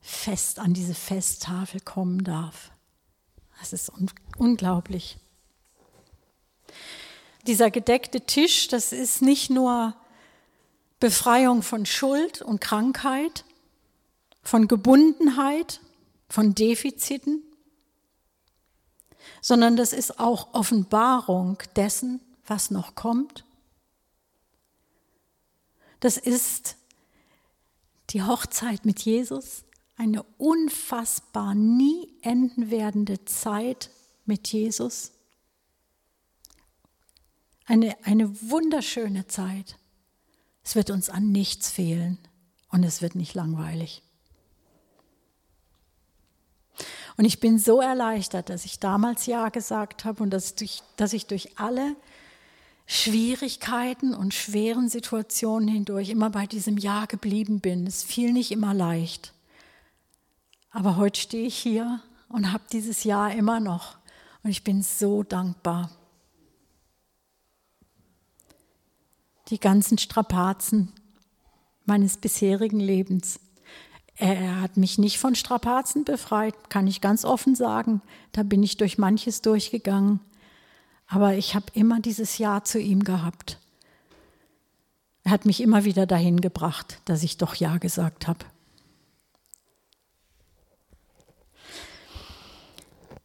Fest, 0.00 0.58
an 0.58 0.74
diese 0.74 0.94
Festtafel 0.94 1.80
kommen 1.80 2.24
darf. 2.24 2.72
Das 3.60 3.72
ist 3.72 3.90
un 3.90 4.10
unglaublich. 4.38 5.18
Dieser 7.46 7.70
gedeckte 7.70 8.22
Tisch, 8.22 8.68
das 8.68 8.92
ist 8.92 9.22
nicht 9.22 9.50
nur 9.50 9.94
Befreiung 11.00 11.62
von 11.62 11.86
Schuld 11.86 12.42
und 12.42 12.60
Krankheit, 12.60 13.44
von 14.42 14.68
Gebundenheit, 14.68 15.80
von 16.28 16.54
Defiziten, 16.54 17.42
sondern 19.40 19.76
das 19.76 19.92
ist 19.92 20.20
auch 20.20 20.54
Offenbarung 20.54 21.58
dessen, 21.74 22.20
was 22.46 22.70
noch 22.70 22.94
kommt. 22.94 23.44
Das 26.00 26.16
ist 26.16 26.76
die 28.10 28.22
Hochzeit 28.22 28.84
mit 28.84 29.00
Jesus, 29.00 29.64
eine 29.96 30.22
unfassbar 30.38 31.54
nie 31.54 32.08
enden 32.22 32.70
werdende 32.70 33.24
Zeit 33.24 33.90
mit 34.24 34.48
Jesus. 34.48 35.12
Eine, 37.66 37.96
eine 38.04 38.50
wunderschöne 38.50 39.26
Zeit. 39.26 39.76
Es 40.62 40.74
wird 40.74 40.90
uns 40.90 41.10
an 41.10 41.32
nichts 41.32 41.70
fehlen 41.70 42.18
und 42.70 42.84
es 42.84 43.02
wird 43.02 43.14
nicht 43.14 43.34
langweilig. 43.34 44.02
Und 47.16 47.24
ich 47.24 47.40
bin 47.40 47.58
so 47.58 47.80
erleichtert, 47.80 48.48
dass 48.48 48.64
ich 48.64 48.78
damals 48.78 49.26
Ja 49.26 49.50
gesagt 49.50 50.04
habe 50.04 50.22
und 50.22 50.30
dass, 50.30 50.54
durch, 50.54 50.82
dass 50.96 51.12
ich 51.12 51.26
durch 51.26 51.58
alle 51.58 51.96
Schwierigkeiten 52.86 54.14
und 54.14 54.34
schweren 54.34 54.88
Situationen 54.88 55.68
hindurch 55.68 56.08
immer 56.08 56.30
bei 56.30 56.46
diesem 56.46 56.78
Ja 56.78 57.04
geblieben 57.04 57.60
bin. 57.60 57.86
Es 57.86 58.02
fiel 58.02 58.32
nicht 58.32 58.50
immer 58.50 58.74
leicht. 58.74 59.32
Aber 60.70 60.96
heute 60.96 61.20
stehe 61.20 61.46
ich 61.46 61.56
hier 61.56 62.00
und 62.28 62.52
habe 62.52 62.64
dieses 62.72 63.04
Ja 63.04 63.28
immer 63.28 63.60
noch. 63.60 63.98
Und 64.42 64.50
ich 64.50 64.64
bin 64.64 64.82
so 64.82 65.22
dankbar. 65.22 65.90
Die 69.50 69.60
ganzen 69.60 69.98
Strapazen 69.98 70.92
meines 71.84 72.16
bisherigen 72.16 72.80
Lebens. 72.80 73.40
Er 74.14 74.60
hat 74.60 74.76
mich 74.76 74.98
nicht 74.98 75.18
von 75.18 75.34
Strapazen 75.34 76.04
befreit, 76.04 76.70
kann 76.70 76.86
ich 76.86 77.00
ganz 77.00 77.24
offen 77.24 77.54
sagen. 77.54 78.00
Da 78.32 78.42
bin 78.42 78.62
ich 78.62 78.76
durch 78.76 78.98
manches 78.98 79.42
durchgegangen. 79.42 80.20
Aber 81.06 81.34
ich 81.34 81.54
habe 81.54 81.66
immer 81.72 82.00
dieses 82.00 82.38
Ja 82.38 82.62
zu 82.62 82.78
ihm 82.78 83.02
gehabt. 83.02 83.58
Er 85.24 85.32
hat 85.32 85.46
mich 85.46 85.60
immer 85.60 85.84
wieder 85.84 86.06
dahin 86.06 86.40
gebracht, 86.40 87.00
dass 87.04 87.22
ich 87.22 87.36
doch 87.36 87.54
Ja 87.56 87.78
gesagt 87.78 88.28
habe. 88.28 88.44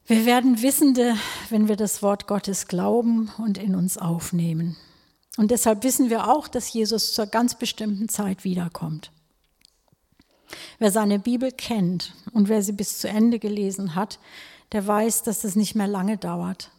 Wir 0.08 0.26
werden 0.26 0.62
Wissende, 0.62 1.16
wenn 1.50 1.68
wir 1.68 1.76
das 1.76 2.02
Wort 2.02 2.28
Gottes 2.28 2.68
glauben 2.68 3.32
und 3.38 3.58
in 3.58 3.76
uns 3.76 3.98
aufnehmen. 3.98 4.78
Und 5.38 5.52
deshalb 5.52 5.84
wissen 5.84 6.10
wir 6.10 6.30
auch, 6.30 6.48
dass 6.48 6.72
Jesus 6.72 7.14
zur 7.14 7.28
ganz 7.28 7.56
bestimmten 7.56 8.08
Zeit 8.10 8.44
wiederkommt. 8.44 9.12
Wer 10.80 10.92
seine 10.92 11.20
Bibel 11.20 11.52
kennt 11.52 12.14
und 12.34 12.48
wer 12.48 12.62
sie 12.62 12.72
bis 12.72 13.00
zu 13.00 13.10
Ende 13.10 13.40
gelesen 13.40 13.96
hat, 13.96 14.20
der 14.72 14.86
weiß, 14.86 15.24
dass 15.24 15.44
es 15.44 15.56
nicht 15.56 15.76
mehr 15.76 15.88
lange 15.88 16.18
dauert. 16.18 16.72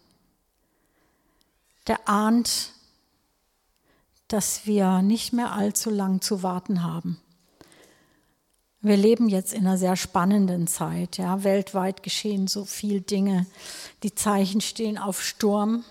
Der 1.87 2.09
ahnt, 2.09 2.73
dass 4.29 4.67
wir 4.67 5.03
nicht 5.03 5.33
mehr 5.33 5.53
allzu 5.53 5.91
lang 5.91 6.21
zu 6.21 6.43
warten 6.43 6.83
haben. 6.83 7.21
Wir 8.81 8.97
leben 8.97 9.29
jetzt 9.29 9.53
in 9.53 9.67
einer 9.67 9.79
sehr 9.79 9.97
spannenden 9.97 10.67
Zeit. 10.67 11.17
Ja. 11.17 11.43
Weltweit 11.43 12.03
geschehen 12.03 12.47
so 12.47 12.65
viele 12.65 13.01
Dinge. 13.01 13.47
Die 14.03 14.15
Zeichen 14.15 14.61
stehen 14.61 14.99
auf 14.99 15.23
Sturm. 15.23 15.85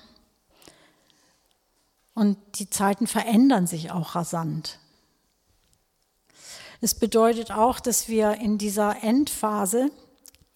Und 2.15 2.38
die 2.56 2.69
Zeiten 2.69 3.06
verändern 3.06 3.67
sich 3.67 3.91
auch 3.91 4.15
rasant. 4.15 4.80
Es 6.82 6.95
bedeutet 6.95 7.51
auch, 7.51 7.80
dass 7.80 8.08
wir 8.08 8.36
in 8.36 8.58
dieser 8.58 9.04
Endphase, 9.04 9.91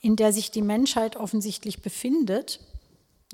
in 0.01 0.15
der 0.15 0.33
sich 0.33 0.49
die 0.49 0.61
Menschheit 0.61 1.15
offensichtlich 1.15 1.81
befindet, 1.81 2.59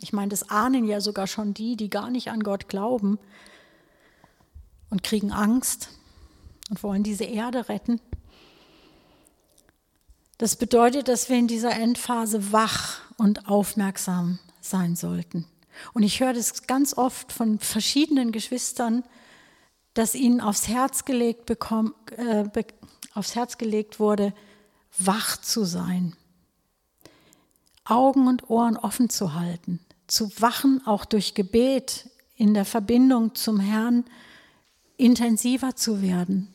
ich 0.01 0.13
meine, 0.13 0.29
das 0.29 0.49
ahnen 0.49 0.85
ja 0.85 0.99
sogar 0.99 1.27
schon 1.27 1.53
die, 1.53 1.77
die 1.77 1.89
gar 1.89 2.09
nicht 2.09 2.29
an 2.29 2.43
Gott 2.43 2.67
glauben 2.67 3.17
und 4.89 5.03
kriegen 5.03 5.31
Angst 5.31 5.89
und 6.69 6.83
wollen 6.83 7.03
diese 7.03 7.23
Erde 7.23 7.69
retten. 7.69 8.01
Das 10.37 10.57
bedeutet, 10.57 11.07
dass 11.07 11.29
wir 11.29 11.37
in 11.37 11.47
dieser 11.47 11.71
Endphase 11.71 12.51
wach 12.51 12.99
und 13.17 13.47
aufmerksam 13.47 14.39
sein 14.59 14.97
sollten. 14.97 15.45
Und 15.93 16.03
ich 16.03 16.19
höre 16.19 16.33
das 16.33 16.67
ganz 16.67 16.97
oft 16.97 17.31
von 17.31 17.59
verschiedenen 17.59 18.31
Geschwistern, 18.31 19.03
dass 19.93 20.15
ihnen 20.15 20.41
aufs 20.41 20.67
Herz 20.67 21.05
gelegt, 21.05 21.45
bekommen, 21.45 21.93
äh, 22.17 22.45
aufs 23.13 23.35
Herz 23.35 23.57
gelegt 23.57 23.99
wurde, 23.99 24.33
wach 24.97 25.37
zu 25.37 25.63
sein, 25.63 26.15
Augen 27.85 28.27
und 28.27 28.49
Ohren 28.49 28.77
offen 28.77 29.09
zu 29.09 29.33
halten, 29.33 29.79
zu 30.07 30.29
wachen, 30.41 30.85
auch 30.85 31.05
durch 31.05 31.33
Gebet 31.33 32.09
in 32.35 32.53
der 32.53 32.65
Verbindung 32.65 33.35
zum 33.35 33.59
Herrn 33.59 34.05
intensiver 34.97 35.75
zu 35.75 36.01
werden, 36.01 36.53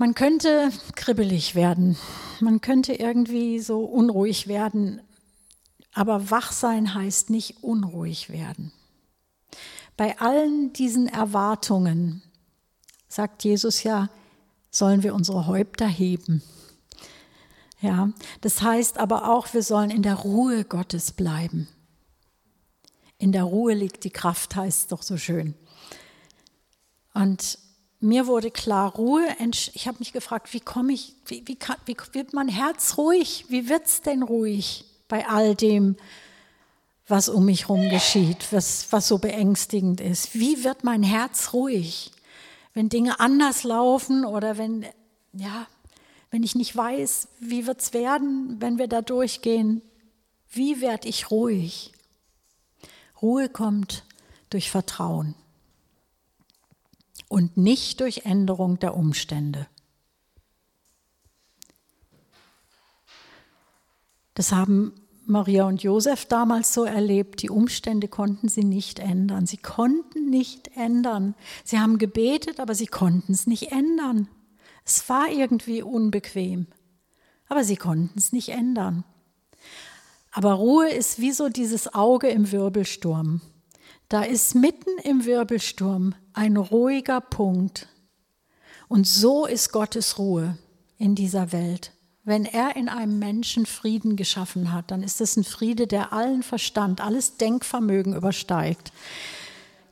Man 0.00 0.14
könnte 0.14 0.70
kribbelig 0.94 1.56
werden, 1.56 1.96
man 2.38 2.60
könnte 2.60 2.92
irgendwie 2.92 3.58
so 3.58 3.80
unruhig 3.80 4.46
werden, 4.46 5.00
aber 5.92 6.30
wach 6.30 6.52
sein 6.52 6.94
heißt 6.94 7.30
nicht 7.30 7.64
unruhig 7.64 8.30
werden. 8.30 8.70
Bei 9.96 10.16
allen 10.20 10.72
diesen 10.72 11.08
Erwartungen, 11.08 12.22
sagt 13.08 13.42
Jesus 13.42 13.82
ja, 13.82 14.08
sollen 14.70 15.02
wir 15.02 15.16
unsere 15.16 15.48
Häupter 15.48 15.88
heben. 15.88 16.42
Ja, 17.80 18.12
das 18.40 18.62
heißt 18.62 18.98
aber 18.98 19.28
auch, 19.28 19.52
wir 19.52 19.64
sollen 19.64 19.90
in 19.90 20.02
der 20.02 20.14
Ruhe 20.14 20.64
Gottes 20.64 21.10
bleiben. 21.10 21.66
In 23.18 23.32
der 23.32 23.42
Ruhe 23.42 23.74
liegt 23.74 24.04
die 24.04 24.10
Kraft, 24.10 24.54
heißt 24.54 24.82
es 24.82 24.86
doch 24.86 25.02
so 25.02 25.16
schön. 25.16 25.56
Und 27.14 27.58
mir 28.00 28.26
wurde 28.26 28.50
klar, 28.50 28.94
Ruhe, 28.94 29.26
ich 29.72 29.88
habe 29.88 29.98
mich 29.98 30.12
gefragt, 30.12 30.52
wie 30.52 30.60
komme 30.60 30.92
ich, 30.92 31.14
wie, 31.26 31.42
wie, 31.46 31.56
kann, 31.56 31.76
wie 31.84 31.96
wird 32.12 32.32
mein 32.32 32.48
Herz 32.48 32.96
ruhig? 32.96 33.46
Wie 33.48 33.68
wird 33.68 33.86
es 33.86 34.02
denn 34.02 34.22
ruhig 34.22 34.84
bei 35.08 35.26
all 35.26 35.56
dem, 35.56 35.96
was 37.08 37.28
um 37.28 37.46
mich 37.46 37.62
herum 37.62 37.88
geschieht, 37.88 38.52
was, 38.52 38.92
was 38.92 39.08
so 39.08 39.18
beängstigend 39.18 40.00
ist? 40.00 40.34
Wie 40.34 40.62
wird 40.62 40.84
mein 40.84 41.02
Herz 41.02 41.52
ruhig, 41.52 42.12
wenn 42.72 42.88
Dinge 42.88 43.18
anders 43.18 43.64
laufen 43.64 44.24
oder 44.24 44.58
wenn, 44.58 44.86
ja, 45.32 45.66
wenn 46.30 46.44
ich 46.44 46.54
nicht 46.54 46.76
weiß, 46.76 47.26
wie 47.40 47.66
wird 47.66 47.80
es 47.80 47.92
werden, 47.94 48.56
wenn 48.60 48.78
wir 48.78 48.86
da 48.86 49.02
durchgehen? 49.02 49.82
Wie 50.50 50.80
werde 50.80 51.08
ich 51.08 51.32
ruhig? 51.32 51.92
Ruhe 53.20 53.48
kommt 53.48 54.04
durch 54.50 54.70
Vertrauen 54.70 55.34
und 57.28 57.56
nicht 57.56 58.00
durch 58.00 58.24
Änderung 58.24 58.78
der 58.78 58.96
Umstände. 58.96 59.66
Das 64.34 64.52
haben 64.52 64.92
Maria 65.26 65.66
und 65.66 65.82
Josef 65.82 66.24
damals 66.24 66.72
so 66.72 66.84
erlebt. 66.84 67.42
Die 67.42 67.50
Umstände 67.50 68.08
konnten 68.08 68.48
sie 68.48 68.64
nicht 68.64 68.98
ändern. 68.98 69.46
Sie 69.46 69.58
konnten 69.58 70.30
nicht 70.30 70.76
ändern. 70.76 71.34
Sie 71.64 71.78
haben 71.78 71.98
gebetet, 71.98 72.60
aber 72.60 72.74
sie 72.74 72.86
konnten 72.86 73.32
es 73.32 73.46
nicht 73.46 73.72
ändern. 73.72 74.28
Es 74.84 75.06
war 75.08 75.28
irgendwie 75.28 75.82
unbequem, 75.82 76.66
aber 77.46 77.62
sie 77.62 77.76
konnten 77.76 78.18
es 78.18 78.32
nicht 78.32 78.48
ändern. 78.48 79.04
Aber 80.32 80.52
Ruhe 80.52 80.88
ist 80.88 81.18
wie 81.18 81.32
so 81.32 81.48
dieses 81.48 81.92
Auge 81.92 82.28
im 82.28 82.50
Wirbelsturm. 82.50 83.42
Da 84.08 84.22
ist 84.22 84.54
mitten 84.54 84.98
im 85.04 85.26
Wirbelsturm 85.26 86.14
ein 86.32 86.56
ruhiger 86.56 87.20
Punkt. 87.20 87.88
Und 88.88 89.06
so 89.06 89.44
ist 89.44 89.70
Gottes 89.70 90.18
Ruhe 90.18 90.56
in 90.96 91.14
dieser 91.14 91.52
Welt. 91.52 91.92
Wenn 92.24 92.46
er 92.46 92.76
in 92.76 92.88
einem 92.88 93.18
Menschen 93.18 93.66
Frieden 93.66 94.16
geschaffen 94.16 94.72
hat, 94.72 94.90
dann 94.90 95.02
ist 95.02 95.20
es 95.20 95.36
ein 95.36 95.44
Friede, 95.44 95.86
der 95.86 96.14
allen 96.14 96.42
Verstand, 96.42 97.02
alles 97.02 97.36
Denkvermögen 97.36 98.14
übersteigt. 98.14 98.92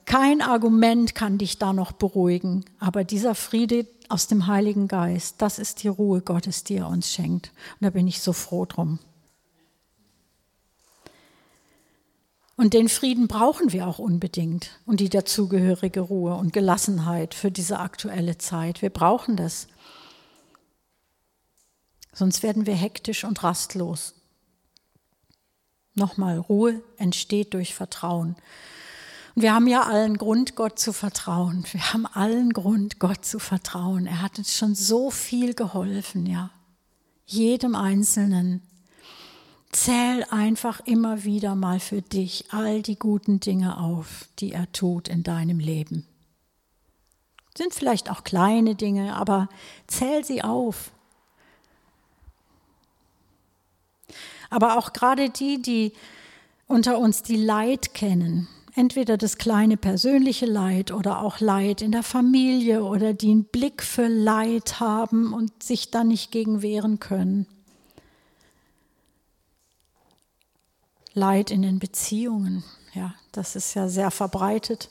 Kein 0.07 0.41
Argument 0.41 1.15
kann 1.15 1.37
dich 1.37 1.59
da 1.59 1.75
noch 1.75 1.93
beruhigen, 1.93 2.65
aber 2.79 3.05
dieser 3.05 3.35
Friede 3.35 3.87
aus 4.09 4.29
dem 4.29 4.47
Heiligen 4.47 4.89
Geist, 4.89 5.43
das 5.43 5.59
ist 5.59 5.83
die 5.83 5.89
Ruhe 5.89 6.23
Gottes, 6.23 6.65
die 6.65 6.77
er 6.77 6.89
uns 6.89 7.11
schenkt. 7.11 7.53
Und 7.81 7.85
da 7.85 7.91
bin 7.91 8.07
ich 8.07 8.23
so 8.23 8.33
froh 8.33 8.65
drum. 8.65 8.99
Und 12.57 12.73
den 12.73 12.89
Frieden 12.89 13.29
brauchen 13.29 13.73
wir 13.73 13.87
auch 13.87 13.99
unbedingt 13.99 14.81
und 14.87 15.01
die 15.01 15.11
dazugehörige 15.11 16.01
Ruhe 16.01 16.35
und 16.35 16.55
Gelassenheit 16.55 17.35
für 17.35 17.51
diese 17.51 17.79
aktuelle 17.79 18.39
Zeit. 18.39 18.81
Wir 18.81 18.91
brauchen 18.91 19.37
das. 19.37 19.69
Sonst 22.15 22.43
werden 22.43 22.65
wir 22.65 22.75
hektisch 22.75 23.25
und 23.25 23.45
rastlos. 23.45 24.15
Nochmal, 25.95 26.39
Ruhe 26.39 26.83
entsteht 26.97 27.53
durch 27.53 27.75
Vertrauen. 27.75 28.37
Und 29.35 29.43
wir 29.43 29.55
haben 29.55 29.67
ja 29.67 29.83
allen 29.83 30.17
Grund, 30.17 30.57
Gott 30.57 30.79
zu 30.79 30.95
vertrauen. 30.95 31.67
Wir 31.73 31.93
haben 31.93 32.07
allen 32.07 32.55
Grund, 32.55 32.99
Gott 32.99 33.23
zu 33.27 33.39
vertrauen. 33.39 34.07
Er 34.07 34.23
hat 34.23 34.39
uns 34.39 34.55
schon 34.55 34.75
so 34.75 35.11
viel 35.11 35.53
geholfen, 35.53 36.25
ja. 36.25 36.51
Jedem 37.27 37.75
Einzelnen. 37.75 38.63
Zähl 39.73 40.25
einfach 40.31 40.81
immer 40.87 41.25
wieder 41.25 41.55
mal 41.55 41.81
für 41.81 42.03
dich 42.03 42.47
all 42.51 42.83
die 42.83 42.99
guten 42.99 43.41
Dinge 43.41 43.79
auf, 43.79 44.29
die 44.39 44.53
er 44.53 44.71
tut 44.73 45.09
in 45.09 45.23
deinem 45.23 45.59
Leben. 45.59 46.07
Sind 47.57 47.75
vielleicht 47.75 48.11
auch 48.11 48.25
kleine 48.25 48.75
Dinge, 48.75 49.15
aber 49.17 49.49
zähl 49.87 50.25
sie 50.25 50.43
auf. 50.43 50.93
Aber 54.51 54.79
auch 54.79 54.93
gerade 54.93 55.31
die, 55.31 55.61
die 55.61 55.93
unter 56.67 56.99
uns, 56.99 57.23
die 57.23 57.37
Leid 57.37 57.95
kennen, 57.95 58.49
entweder 58.75 59.17
das 59.17 59.39
kleine 59.39 59.77
persönliche 59.77 60.47
Leid 60.47 60.93
oder 60.93 61.23
auch 61.23 61.41
Leid 61.41 61.83
in 61.83 61.93
der 61.93 62.03
Familie 62.03 62.85
oder 62.85 63.15
die 63.15 63.31
einen 63.31 63.45
Blick 63.45 63.83
für 63.83 64.07
Leid 64.07 64.81
haben 64.81 65.33
und 65.33 65.63
sich 65.63 65.91
da 65.91 66.05
nicht 66.05 66.31
gegen 66.31 66.63
wehren 66.63 67.01
können. 67.01 67.47
Leid 71.17 71.51
in 71.51 71.63
den 71.63 71.79
Beziehungen, 71.79 72.63
ja, 72.93 73.15
das 73.33 73.57
ist 73.57 73.73
ja 73.73 73.89
sehr 73.89 74.11
verbreitet. 74.11 74.91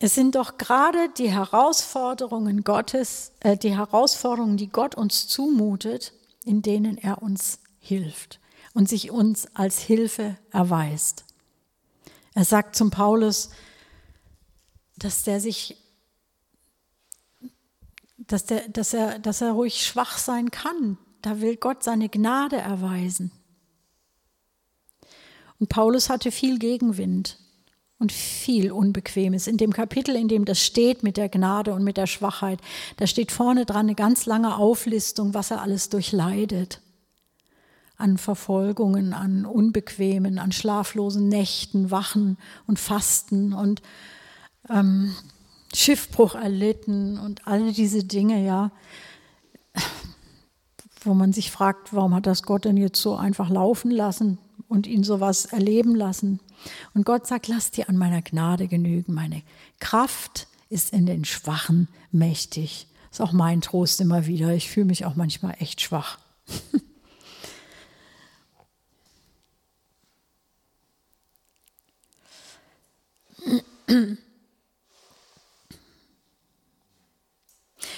Es 0.00 0.16
sind 0.16 0.34
doch 0.34 0.58
gerade 0.58 1.10
die 1.16 1.30
Herausforderungen 1.30 2.64
Gottes, 2.64 3.30
äh, 3.38 3.56
die 3.56 3.76
Herausforderungen, 3.76 4.56
die 4.56 4.68
Gott 4.68 4.96
uns 4.96 5.28
zumutet, 5.28 6.12
in 6.44 6.62
denen 6.62 6.98
er 6.98 7.22
uns 7.22 7.60
hilft 7.78 8.40
und 8.74 8.88
sich 8.88 9.12
uns 9.12 9.46
als 9.54 9.78
Hilfe 9.78 10.36
erweist. 10.50 11.24
Er 12.34 12.44
sagt 12.44 12.74
zum 12.74 12.90
Paulus, 12.90 13.50
dass 14.96 15.22
der 15.22 15.40
sich, 15.40 15.76
dass, 18.16 18.44
der, 18.44 18.68
dass, 18.68 18.92
er, 18.92 19.20
dass 19.20 19.40
er 19.40 19.52
ruhig 19.52 19.86
schwach 19.86 20.18
sein 20.18 20.50
kann. 20.50 20.98
Da 21.22 21.40
will 21.40 21.56
Gott 21.56 21.82
seine 21.82 22.08
Gnade 22.08 22.56
erweisen. 22.56 23.30
Und 25.58 25.68
Paulus 25.68 26.08
hatte 26.08 26.30
viel 26.30 26.58
Gegenwind 26.58 27.38
und 27.98 28.12
viel 28.12 28.72
Unbequemes. 28.72 29.46
In 29.46 29.58
dem 29.58 29.72
Kapitel, 29.72 30.16
in 30.16 30.28
dem 30.28 30.46
das 30.46 30.64
steht 30.64 31.02
mit 31.02 31.18
der 31.18 31.28
Gnade 31.28 31.74
und 31.74 31.84
mit 31.84 31.98
der 31.98 32.06
Schwachheit, 32.06 32.60
da 32.96 33.06
steht 33.06 33.30
vorne 33.30 33.66
dran 33.66 33.86
eine 33.86 33.94
ganz 33.94 34.24
lange 34.24 34.56
Auflistung, 34.56 35.34
was 35.34 35.50
er 35.50 35.60
alles 35.60 35.90
durchleidet 35.90 36.80
an 38.00 38.16
Verfolgungen, 38.16 39.12
an 39.12 39.44
Unbequemen, 39.44 40.38
an 40.38 40.52
schlaflosen 40.52 41.28
Nächten, 41.28 41.90
Wachen 41.90 42.38
und 42.66 42.78
Fasten 42.78 43.52
und 43.52 43.82
ähm, 44.70 45.14
Schiffbruch 45.74 46.34
erlitten 46.34 47.18
und 47.18 47.46
alle 47.46 47.72
diese 47.72 48.02
Dinge, 48.04 48.44
ja, 48.44 48.72
wo 51.02 51.14
man 51.14 51.32
sich 51.32 51.50
fragt, 51.50 51.94
warum 51.94 52.14
hat 52.14 52.26
das 52.26 52.42
Gott 52.42 52.64
denn 52.64 52.76
jetzt 52.76 53.00
so 53.00 53.16
einfach 53.16 53.50
laufen 53.50 53.90
lassen 53.90 54.38
und 54.68 54.86
ihn 54.86 55.02
sowas 55.04 55.46
erleben 55.46 55.94
lassen? 55.94 56.40
Und 56.94 57.04
Gott 57.04 57.26
sagt, 57.26 57.48
lass 57.48 57.70
dir 57.70 57.88
an 57.88 57.96
meiner 57.96 58.22
Gnade 58.22 58.68
genügen, 58.68 59.14
meine 59.14 59.42
Kraft 59.78 60.46
ist 60.68 60.92
in 60.92 61.06
den 61.06 61.24
Schwachen 61.24 61.88
mächtig. 62.12 62.86
Ist 63.10 63.20
auch 63.20 63.32
mein 63.32 63.60
Trost 63.60 64.00
immer 64.00 64.26
wieder. 64.26 64.54
Ich 64.54 64.70
fühle 64.70 64.86
mich 64.86 65.04
auch 65.04 65.16
manchmal 65.16 65.56
echt 65.58 65.80
schwach. 65.80 66.18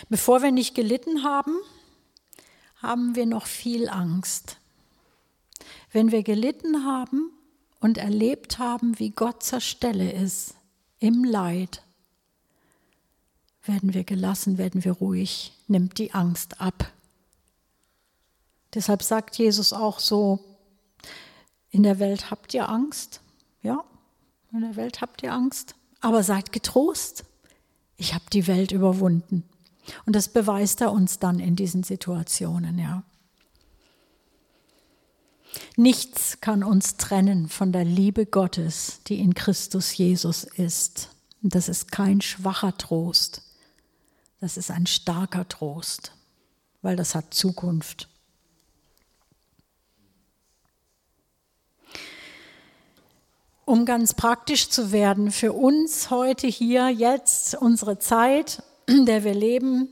Bevor 0.08 0.42
wir 0.42 0.50
nicht 0.52 0.74
gelitten 0.74 1.24
haben, 1.24 1.58
haben 2.82 3.14
wir 3.14 3.26
noch 3.26 3.46
viel 3.46 3.88
Angst. 3.88 4.58
Wenn 5.92 6.10
wir 6.10 6.22
gelitten 6.22 6.84
haben 6.84 7.30
und 7.80 7.98
erlebt 7.98 8.58
haben, 8.58 8.98
wie 8.98 9.10
Gott 9.10 9.42
zur 9.42 9.60
Stelle 9.60 10.12
ist, 10.12 10.54
im 10.98 11.24
Leid, 11.24 11.82
werden 13.64 13.94
wir 13.94 14.04
gelassen, 14.04 14.58
werden 14.58 14.84
wir 14.84 14.92
ruhig, 14.92 15.52
nimmt 15.68 15.98
die 15.98 16.12
Angst 16.12 16.60
ab. 16.60 16.92
Deshalb 18.74 19.02
sagt 19.02 19.36
Jesus 19.36 19.72
auch 19.72 20.00
so, 20.00 20.40
in 21.70 21.82
der 21.82 21.98
Welt 21.98 22.30
habt 22.30 22.54
ihr 22.54 22.68
Angst, 22.68 23.20
ja, 23.62 23.84
in 24.52 24.60
der 24.60 24.76
Welt 24.76 25.00
habt 25.00 25.22
ihr 25.22 25.32
Angst, 25.32 25.74
aber 26.00 26.22
seid 26.22 26.52
getrost. 26.52 27.24
Ich 27.96 28.14
habe 28.14 28.24
die 28.32 28.46
Welt 28.46 28.72
überwunden. 28.72 29.44
Und 30.06 30.14
das 30.14 30.28
beweist 30.28 30.80
er 30.80 30.92
uns 30.92 31.18
dann 31.18 31.40
in 31.40 31.56
diesen 31.56 31.82
Situationen, 31.82 32.78
ja. 32.78 33.02
Nichts 35.76 36.40
kann 36.40 36.64
uns 36.64 36.96
trennen 36.96 37.48
von 37.48 37.72
der 37.72 37.84
Liebe 37.84 38.24
Gottes, 38.24 39.00
die 39.06 39.18
in 39.18 39.34
Christus 39.34 39.96
Jesus 39.96 40.44
ist. 40.44 41.10
Das 41.42 41.68
ist 41.68 41.92
kein 41.92 42.20
schwacher 42.20 42.76
Trost. 42.78 43.42
Das 44.40 44.56
ist 44.56 44.70
ein 44.70 44.86
starker 44.86 45.46
Trost, 45.48 46.12
weil 46.80 46.96
das 46.96 47.14
hat 47.14 47.34
Zukunft. 47.34 48.08
um 53.64 53.86
ganz 53.86 54.12
praktisch 54.12 54.68
zu 54.68 54.92
werden 54.92 55.30
für 55.30 55.52
uns 55.52 56.10
heute 56.10 56.46
hier, 56.46 56.90
jetzt, 56.90 57.54
unsere 57.54 57.98
Zeit, 57.98 58.62
in 58.86 59.06
der 59.06 59.24
wir 59.24 59.34
leben, 59.34 59.88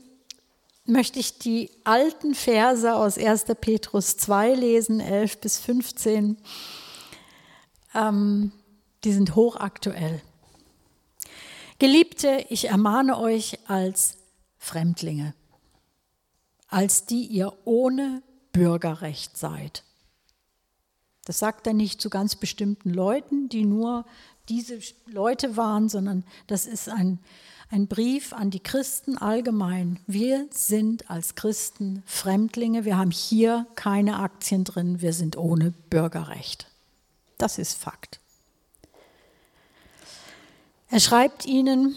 möchte 0.85 1.19
ich 1.19 1.37
die 1.37 1.69
alten 1.83 2.33
Verse 2.33 2.93
aus 2.93 3.17
1. 3.17 3.45
Petrus 3.59 4.17
2 4.17 4.55
lesen, 4.55 4.99
11 4.99 5.39
bis 5.39 5.59
15. 5.59 6.37
Ähm, 7.93 8.51
die 9.03 9.13
sind 9.13 9.35
hochaktuell. 9.35 10.21
Geliebte, 11.79 12.45
ich 12.49 12.69
ermahne 12.69 13.17
euch 13.17 13.59
als 13.67 14.17
Fremdlinge, 14.57 15.33
als 16.67 17.05
die 17.05 17.25
ihr 17.25 17.53
ohne 17.65 18.21
Bürgerrecht 18.51 19.37
seid 19.37 19.83
das 21.25 21.39
sagt 21.39 21.67
er 21.67 21.73
nicht 21.73 22.01
zu 22.01 22.09
ganz 22.09 22.35
bestimmten 22.35 22.89
Leuten, 22.89 23.47
die 23.49 23.65
nur 23.65 24.05
diese 24.49 24.79
Leute 25.05 25.55
waren, 25.55 25.87
sondern 25.87 26.25
das 26.47 26.65
ist 26.65 26.89
ein, 26.89 27.19
ein 27.71 27.87
Brief 27.87 28.33
an 28.33 28.51
die 28.51 28.59
Christen 28.59 29.17
allgemein. 29.17 29.99
Wir 30.05 30.47
sind 30.51 31.09
als 31.09 31.35
Christen 31.35 32.03
Fremdlinge, 32.05 32.83
wir 32.83 32.97
haben 32.97 33.11
hier 33.11 33.65
keine 33.75 34.19
Aktien 34.19 34.65
drin, 34.65 35.01
wir 35.01 35.13
sind 35.13 35.37
ohne 35.37 35.71
Bürgerrecht. 35.89 36.67
Das 37.37 37.57
ist 37.57 37.75
Fakt. 37.75 38.19
Er 40.89 40.99
schreibt 40.99 41.45
ihnen, 41.45 41.95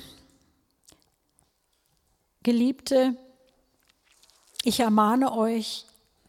Geliebte, 2.44 3.16
ich 4.62 4.78
ermahne 4.78 5.32
euch 5.32 5.86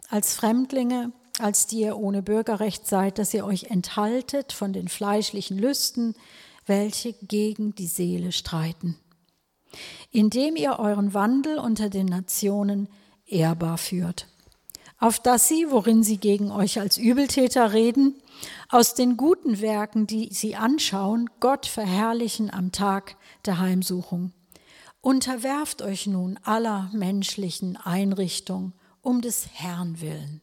als 0.09 0.33
Fremdlinge, 0.33 1.11
als 1.37 1.67
die 1.67 1.81
ihr 1.81 1.97
ohne 1.97 2.23
Bürgerrecht 2.23 2.87
seid, 2.87 3.19
dass 3.19 3.33
ihr 3.33 3.45
euch 3.45 3.65
enthaltet 3.65 4.53
von 4.53 4.73
den 4.73 4.87
fleischlichen 4.87 5.59
Lüsten, 5.59 6.15
welche 6.65 7.13
gegen 7.13 7.75
die 7.75 7.87
Seele 7.87 8.31
streiten, 8.31 8.97
indem 10.11 10.55
ihr 10.55 10.79
euren 10.79 11.13
Wandel 11.13 11.59
unter 11.59 11.89
den 11.89 12.05
Nationen 12.05 12.89
ehrbar 13.25 13.77
führt, 13.77 14.27
auf 14.99 15.19
dass 15.19 15.47
sie, 15.47 15.67
worin 15.69 16.03
sie 16.03 16.17
gegen 16.17 16.51
euch 16.51 16.79
als 16.79 16.97
Übeltäter 16.97 17.73
reden, 17.73 18.15
aus 18.69 18.93
den 18.93 19.17
guten 19.17 19.61
Werken, 19.61 20.07
die 20.07 20.29
sie 20.31 20.55
anschauen, 20.55 21.29
Gott 21.39 21.65
verherrlichen 21.65 22.53
am 22.53 22.71
Tag 22.71 23.17
der 23.45 23.59
Heimsuchung. 23.59 24.31
Unterwerft 25.01 25.81
euch 25.81 26.07
nun 26.07 26.39
aller 26.43 26.89
menschlichen 26.93 27.77
Einrichtung 27.77 28.73
um 29.01 29.21
des 29.21 29.47
Herrn 29.53 30.01
willen 30.01 30.41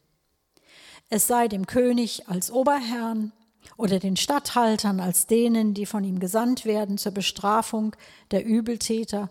es 1.14 1.26
sei 1.26 1.46
dem 1.46 1.66
König 1.66 2.26
als 2.26 2.50
Oberherrn 2.50 3.32
oder 3.76 3.98
den 3.98 4.16
Statthaltern 4.16 5.00
als 5.00 5.26
denen, 5.26 5.74
die 5.74 5.86
von 5.86 6.04
ihm 6.04 6.18
gesandt 6.18 6.64
werden 6.64 6.98
zur 6.98 7.12
Bestrafung 7.12 7.96
der 8.30 8.44
Übeltäter, 8.44 9.30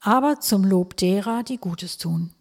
aber 0.00 0.40
zum 0.40 0.64
Lob 0.64 0.96
derer, 0.96 1.42
die 1.42 1.58
Gutes 1.58 1.98
tun. 1.98 2.32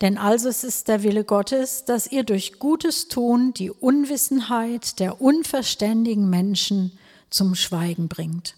Denn 0.00 0.18
also 0.18 0.48
es 0.48 0.64
ist 0.64 0.88
der 0.88 1.04
Wille 1.04 1.24
Gottes, 1.24 1.84
dass 1.84 2.10
ihr 2.10 2.24
durch 2.24 2.58
Gutes 2.58 3.06
tun 3.06 3.54
die 3.54 3.70
Unwissenheit 3.70 4.98
der 4.98 5.20
unverständigen 5.20 6.28
Menschen 6.28 6.98
zum 7.30 7.54
Schweigen 7.54 8.08
bringt. 8.08 8.56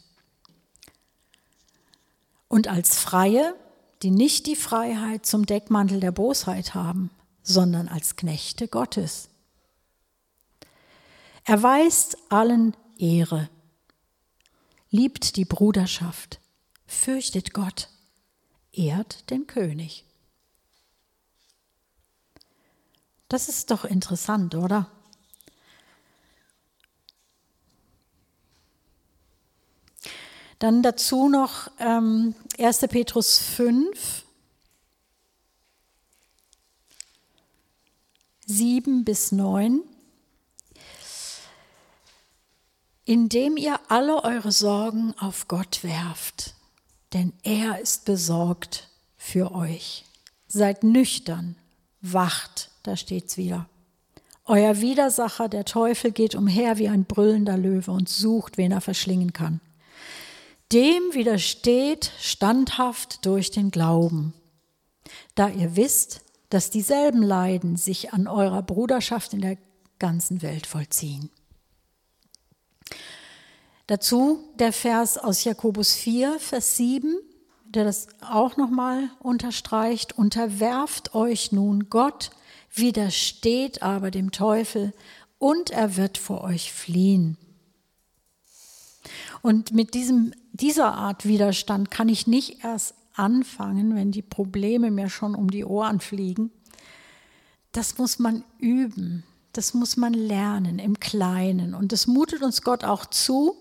Und 2.48 2.68
als 2.68 2.98
Freie, 2.98 3.54
die 4.02 4.10
nicht 4.10 4.46
die 4.46 4.56
Freiheit 4.56 5.26
zum 5.26 5.44
Deckmantel 5.44 6.00
der 6.00 6.12
Bosheit 6.12 6.74
haben, 6.74 7.10
sondern 7.42 7.88
als 7.88 8.16
Knechte 8.16 8.68
Gottes. 8.68 9.28
Erweist 11.46 12.16
allen 12.30 12.74
Ehre, 12.96 13.50
liebt 14.90 15.36
die 15.36 15.44
Bruderschaft, 15.44 16.40
fürchtet 16.86 17.52
Gott, 17.52 17.90
ehrt 18.72 19.28
den 19.28 19.46
König. 19.46 20.06
Das 23.28 23.50
ist 23.50 23.70
doch 23.70 23.84
interessant, 23.84 24.54
oder? 24.54 24.90
Dann 30.60 30.82
dazu 30.82 31.28
noch 31.28 31.70
ähm, 31.78 32.34
1. 32.58 32.78
Petrus 32.88 33.38
5, 33.38 34.24
7 38.46 39.04
bis 39.04 39.30
9. 39.30 39.82
Indem 43.04 43.56
ihr 43.56 43.78
alle 43.88 44.24
eure 44.24 44.50
Sorgen 44.50 45.14
auf 45.18 45.46
Gott 45.46 45.84
werft, 45.84 46.54
denn 47.12 47.32
er 47.42 47.78
ist 47.80 48.06
besorgt 48.06 48.88
für 49.16 49.54
euch. 49.54 50.04
Seid 50.46 50.84
nüchtern, 50.84 51.56
wacht, 52.00 52.70
da 52.82 52.96
steht's 52.96 53.36
wieder. 53.36 53.68
Euer 54.46 54.80
Widersacher, 54.80 55.48
der 55.48 55.64
Teufel, 55.64 56.12
geht 56.12 56.34
umher 56.34 56.78
wie 56.78 56.88
ein 56.88 57.04
brüllender 57.04 57.56
Löwe 57.56 57.90
und 57.90 58.08
sucht, 58.08 58.56
wen 58.56 58.72
er 58.72 58.80
verschlingen 58.80 59.32
kann. 59.32 59.60
Dem 60.72 61.02
widersteht 61.12 62.12
standhaft 62.18 63.24
durch 63.26 63.50
den 63.50 63.70
Glauben, 63.70 64.32
da 65.34 65.48
ihr 65.48 65.76
wisst, 65.76 66.22
dass 66.48 66.70
dieselben 66.70 67.22
Leiden 67.22 67.76
sich 67.76 68.12
an 68.12 68.26
eurer 68.26 68.62
Bruderschaft 68.62 69.34
in 69.34 69.40
der 69.40 69.58
ganzen 69.98 70.42
Welt 70.42 70.66
vollziehen. 70.66 71.30
Dazu 73.86 74.38
der 74.58 74.72
Vers 74.72 75.18
aus 75.18 75.44
Jakobus 75.44 75.94
4, 75.94 76.38
Vers 76.38 76.78
7, 76.78 77.18
der 77.66 77.84
das 77.84 78.08
auch 78.20 78.56
nochmal 78.56 79.10
unterstreicht. 79.18 80.16
Unterwerft 80.16 81.14
euch 81.14 81.52
nun 81.52 81.90
Gott, 81.90 82.30
widersteht 82.72 83.82
aber 83.82 84.10
dem 84.10 84.30
Teufel 84.30 84.94
und 85.38 85.70
er 85.70 85.96
wird 85.96 86.16
vor 86.16 86.42
euch 86.44 86.72
fliehen. 86.72 87.36
Und 89.42 89.74
mit 89.74 89.92
diesem, 89.92 90.32
dieser 90.52 90.94
Art 90.94 91.26
Widerstand 91.26 91.90
kann 91.90 92.08
ich 92.08 92.26
nicht 92.26 92.64
erst 92.64 92.94
anfangen, 93.12 93.94
wenn 93.94 94.12
die 94.12 94.22
Probleme 94.22 94.90
mir 94.90 95.10
schon 95.10 95.34
um 95.34 95.50
die 95.50 95.66
Ohren 95.66 96.00
fliegen. 96.00 96.50
Das 97.72 97.98
muss 97.98 98.18
man 98.18 98.44
üben, 98.58 99.24
das 99.52 99.74
muss 99.74 99.98
man 99.98 100.14
lernen 100.14 100.78
im 100.78 100.98
Kleinen. 101.00 101.74
Und 101.74 101.92
es 101.92 102.06
mutet 102.06 102.42
uns 102.42 102.62
Gott 102.62 102.84
auch 102.84 103.04
zu, 103.04 103.56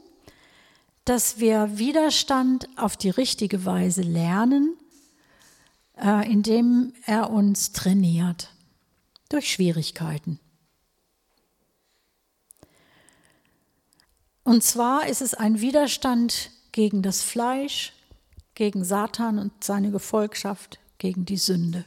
dass 1.05 1.39
wir 1.39 1.77
Widerstand 1.77 2.67
auf 2.77 2.95
die 2.95 3.09
richtige 3.09 3.65
Weise 3.65 4.01
lernen, 4.01 4.77
äh, 5.97 6.31
indem 6.31 6.93
er 7.05 7.29
uns 7.29 7.73
trainiert 7.73 8.49
durch 9.29 9.51
Schwierigkeiten. 9.51 10.39
Und 14.43 14.63
zwar 14.63 15.07
ist 15.07 15.21
es 15.21 15.33
ein 15.33 15.61
Widerstand 15.61 16.51
gegen 16.71 17.01
das 17.01 17.21
Fleisch, 17.21 17.93
gegen 18.55 18.83
Satan 18.83 19.39
und 19.39 19.63
seine 19.63 19.91
Gefolgschaft, 19.91 20.79
gegen 20.97 21.25
die 21.25 21.37
Sünde. 21.37 21.85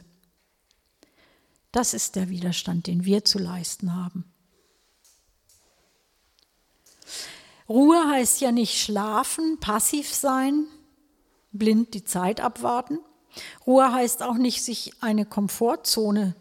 Das 1.71 1.93
ist 1.93 2.15
der 2.15 2.29
Widerstand, 2.29 2.87
den 2.87 3.05
wir 3.05 3.23
zu 3.23 3.37
leisten 3.37 3.95
haben. 3.95 4.25
Ruhe 7.69 8.07
heißt 8.09 8.41
ja 8.41 8.51
nicht 8.51 8.81
schlafen, 8.81 9.59
passiv 9.59 10.13
sein, 10.13 10.65
blind 11.51 11.93
die 11.93 12.03
Zeit 12.03 12.39
abwarten. 12.39 12.99
Ruhe 13.65 13.91
heißt 13.91 14.23
auch 14.23 14.35
nicht, 14.35 14.63
sich 14.63 14.93
eine 15.01 15.25
Komfortzone 15.25 16.35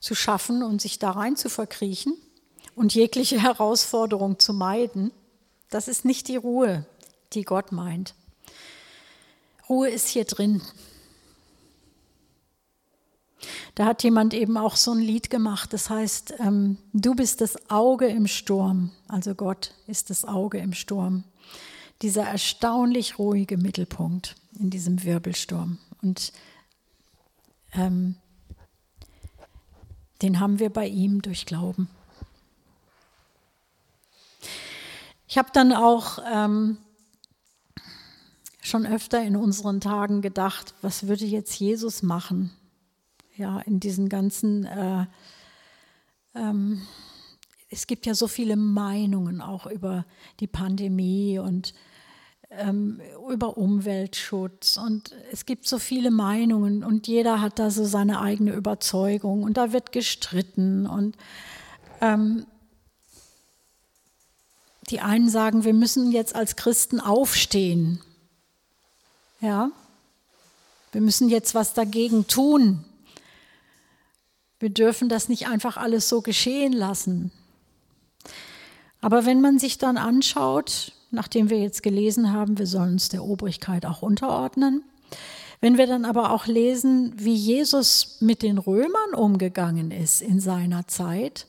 zu 0.00 0.14
schaffen 0.14 0.62
und 0.62 0.80
sich 0.80 0.98
da 0.98 1.12
rein 1.12 1.36
zu 1.36 1.48
verkriechen 1.48 2.14
und 2.74 2.94
jegliche 2.94 3.40
Herausforderung 3.42 4.38
zu 4.38 4.52
meiden. 4.52 5.12
Das 5.70 5.88
ist 5.88 6.04
nicht 6.04 6.28
die 6.28 6.36
Ruhe, 6.36 6.86
die 7.32 7.42
Gott 7.42 7.72
meint. 7.72 8.14
Ruhe 9.68 9.88
ist 9.88 10.08
hier 10.08 10.24
drin. 10.24 10.62
Da 13.74 13.84
hat 13.84 14.02
jemand 14.02 14.32
eben 14.32 14.56
auch 14.56 14.76
so 14.76 14.92
ein 14.92 15.00
Lied 15.00 15.28
gemacht, 15.28 15.72
das 15.72 15.90
heißt, 15.90 16.34
ähm, 16.38 16.78
du 16.92 17.14
bist 17.14 17.40
das 17.40 17.70
Auge 17.70 18.06
im 18.06 18.26
Sturm, 18.26 18.90
also 19.08 19.34
Gott 19.34 19.72
ist 19.86 20.10
das 20.10 20.24
Auge 20.24 20.58
im 20.58 20.72
Sturm. 20.72 21.24
Dieser 22.02 22.24
erstaunlich 22.24 23.18
ruhige 23.18 23.56
Mittelpunkt 23.56 24.36
in 24.58 24.70
diesem 24.70 25.02
Wirbelsturm. 25.04 25.78
Und 26.02 26.32
ähm, 27.72 28.16
den 30.22 30.40
haben 30.40 30.58
wir 30.58 30.70
bei 30.70 30.86
ihm 30.86 31.22
durch 31.22 31.46
Glauben. 31.46 31.88
Ich 35.28 35.38
habe 35.38 35.48
dann 35.52 35.72
auch 35.72 36.18
ähm, 36.32 36.78
schon 38.62 38.86
öfter 38.86 39.22
in 39.22 39.36
unseren 39.36 39.80
Tagen 39.80 40.22
gedacht, 40.22 40.74
was 40.82 41.06
würde 41.06 41.24
jetzt 41.24 41.58
Jesus 41.58 42.02
machen? 42.02 42.50
Ja, 43.36 43.60
in 43.60 43.80
diesen 43.80 44.08
ganzen, 44.08 44.64
äh, 44.64 45.06
ähm, 46.34 46.80
es 47.70 47.86
gibt 47.86 48.06
ja 48.06 48.14
so 48.14 48.28
viele 48.28 48.56
Meinungen 48.56 49.40
auch 49.40 49.66
über 49.66 50.04
die 50.40 50.46
Pandemie 50.46 51.38
und 51.38 51.74
ähm, 52.50 53.00
über 53.28 53.56
Umweltschutz 53.56 54.76
und 54.76 55.12
es 55.32 55.46
gibt 55.46 55.66
so 55.66 55.78
viele 55.78 56.10
Meinungen 56.10 56.84
und 56.84 57.08
jeder 57.08 57.40
hat 57.40 57.58
da 57.58 57.70
so 57.70 57.84
seine 57.84 58.20
eigene 58.20 58.52
Überzeugung 58.52 59.42
und 59.42 59.56
da 59.56 59.72
wird 59.72 59.90
gestritten 59.90 60.86
und 60.86 61.16
ähm, 62.00 62.46
die 64.90 65.00
einen 65.00 65.28
sagen, 65.28 65.64
wir 65.64 65.74
müssen 65.74 66.12
jetzt 66.12 66.36
als 66.36 66.54
Christen 66.54 67.00
aufstehen. 67.00 68.00
Ja, 69.40 69.70
wir 70.92 71.00
müssen 71.00 71.28
jetzt 71.28 71.56
was 71.56 71.74
dagegen 71.74 72.28
tun. 72.28 72.84
Wir 74.60 74.70
dürfen 74.70 75.08
das 75.08 75.28
nicht 75.28 75.48
einfach 75.48 75.76
alles 75.76 76.08
so 76.08 76.22
geschehen 76.22 76.72
lassen. 76.72 77.32
Aber 79.00 79.26
wenn 79.26 79.40
man 79.40 79.58
sich 79.58 79.78
dann 79.78 79.96
anschaut, 79.96 80.92
nachdem 81.10 81.50
wir 81.50 81.58
jetzt 81.58 81.82
gelesen 81.82 82.32
haben, 82.32 82.58
wir 82.58 82.66
sollen 82.66 82.94
uns 82.94 83.08
der 83.08 83.24
Obrigkeit 83.24 83.86
auch 83.86 84.02
unterordnen, 84.02 84.82
wenn 85.60 85.78
wir 85.78 85.86
dann 85.86 86.04
aber 86.04 86.32
auch 86.32 86.46
lesen, 86.46 87.12
wie 87.16 87.34
Jesus 87.34 88.18
mit 88.20 88.42
den 88.42 88.58
Römern 88.58 89.14
umgegangen 89.14 89.90
ist 89.90 90.20
in 90.20 90.40
seiner 90.40 90.86
Zeit, 90.86 91.46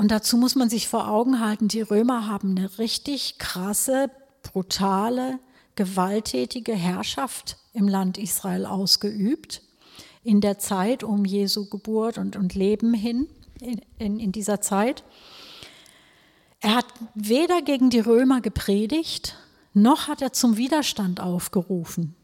und 0.00 0.10
dazu 0.10 0.38
muss 0.38 0.54
man 0.54 0.70
sich 0.70 0.88
vor 0.88 1.08
Augen 1.08 1.40
halten, 1.40 1.68
die 1.68 1.82
Römer 1.82 2.26
haben 2.26 2.56
eine 2.56 2.78
richtig 2.78 3.36
krasse, 3.36 4.10
brutale, 4.42 5.38
gewalttätige 5.76 6.72
Herrschaft 6.72 7.58
im 7.74 7.86
Land 7.86 8.16
Israel 8.16 8.64
ausgeübt, 8.64 9.60
in 10.24 10.40
der 10.40 10.58
Zeit 10.58 11.04
um 11.04 11.26
Jesu 11.26 11.68
Geburt 11.68 12.16
und, 12.16 12.36
und 12.36 12.54
Leben 12.54 12.94
hin, 12.94 13.28
in, 13.60 13.82
in, 13.98 14.20
in 14.20 14.32
dieser 14.32 14.62
Zeit. 14.62 15.04
Er 16.60 16.74
hat 16.76 16.86
weder 17.14 17.62
gegen 17.62 17.90
die 17.90 18.00
Römer 18.00 18.40
gepredigt, 18.40 19.36
noch 19.72 20.08
hat 20.08 20.20
er 20.20 20.32
zum 20.32 20.56
Widerstand 20.56 21.20
aufgerufen. 21.20 22.14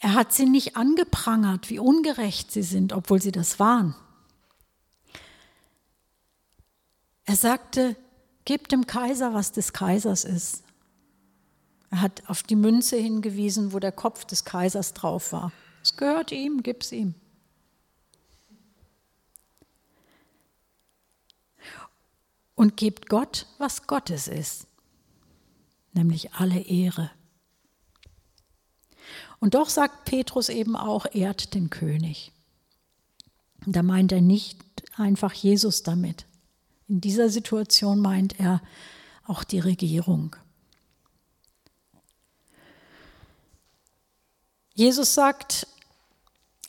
Er 0.00 0.14
hat 0.14 0.32
sie 0.32 0.46
nicht 0.46 0.76
angeprangert, 0.76 1.68
wie 1.68 1.78
ungerecht 1.78 2.50
sie 2.50 2.62
sind, 2.62 2.92
obwohl 2.92 3.20
sie 3.20 3.32
das 3.32 3.58
waren. 3.58 3.94
Er 7.24 7.36
sagte, 7.36 7.96
gebt 8.46 8.72
dem 8.72 8.86
Kaiser, 8.86 9.34
was 9.34 9.52
des 9.52 9.72
Kaisers 9.72 10.24
ist. 10.24 10.64
Er 11.90 12.00
hat 12.00 12.22
auf 12.28 12.42
die 12.42 12.56
Münze 12.56 12.96
hingewiesen, 12.96 13.72
wo 13.72 13.78
der 13.78 13.92
Kopf 13.92 14.24
des 14.24 14.44
Kaisers 14.44 14.94
drauf 14.94 15.32
war. 15.32 15.52
Es 15.82 15.96
gehört 15.96 16.32
ihm, 16.32 16.62
gib's 16.62 16.92
ihm. 16.92 17.14
Und 22.60 22.76
gebt 22.76 23.08
Gott, 23.08 23.46
was 23.56 23.86
Gottes 23.86 24.28
ist, 24.28 24.66
nämlich 25.94 26.34
alle 26.34 26.60
Ehre. 26.60 27.10
Und 29.38 29.54
doch 29.54 29.70
sagt 29.70 30.04
Petrus 30.04 30.50
eben 30.50 30.76
auch, 30.76 31.06
ehrt 31.10 31.54
den 31.54 31.70
König. 31.70 32.32
da 33.64 33.82
meint 33.82 34.12
er 34.12 34.20
nicht 34.20 34.58
einfach 34.94 35.32
Jesus 35.32 35.82
damit. 35.84 36.26
In 36.86 37.00
dieser 37.00 37.30
Situation 37.30 37.98
meint 37.98 38.38
er 38.38 38.60
auch 39.24 39.42
die 39.42 39.60
Regierung. 39.60 40.36
Jesus 44.74 45.14
sagt, 45.14 45.66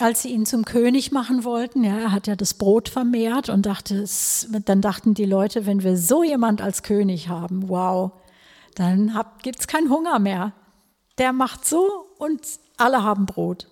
als 0.01 0.21
sie 0.21 0.29
ihn 0.29 0.45
zum 0.45 0.65
König 0.65 1.11
machen 1.11 1.43
wollten, 1.43 1.83
ja, 1.83 1.97
er 1.97 2.11
hat 2.11 2.27
ja 2.27 2.35
das 2.35 2.53
Brot 2.53 2.89
vermehrt 2.89 3.49
und 3.49 3.65
dachte, 3.65 4.05
dann 4.65 4.81
dachten 4.81 5.13
die 5.13 5.25
Leute, 5.25 5.65
wenn 5.65 5.83
wir 5.83 5.97
so 5.97 6.23
jemand 6.23 6.61
als 6.61 6.83
König 6.83 7.29
haben, 7.29 7.69
wow, 7.69 8.11
dann 8.75 9.17
gibt 9.41 9.59
es 9.59 9.67
keinen 9.67 9.89
Hunger 9.89 10.19
mehr. 10.19 10.53
Der 11.17 11.33
macht 11.33 11.65
so 11.65 12.07
und 12.17 12.41
alle 12.77 13.03
haben 13.03 13.25
Brot. 13.25 13.67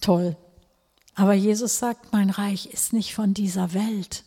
Toll. 0.00 0.36
Aber 1.14 1.34
Jesus 1.34 1.78
sagt, 1.78 2.12
mein 2.12 2.30
Reich 2.30 2.66
ist 2.66 2.92
nicht 2.92 3.14
von 3.14 3.34
dieser 3.34 3.74
Welt. 3.74 4.24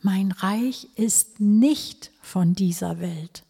Mein 0.00 0.32
Reich 0.32 0.88
ist 0.96 1.38
nicht 1.38 2.10
von 2.22 2.54
dieser 2.54 2.98
Welt. 2.98 3.44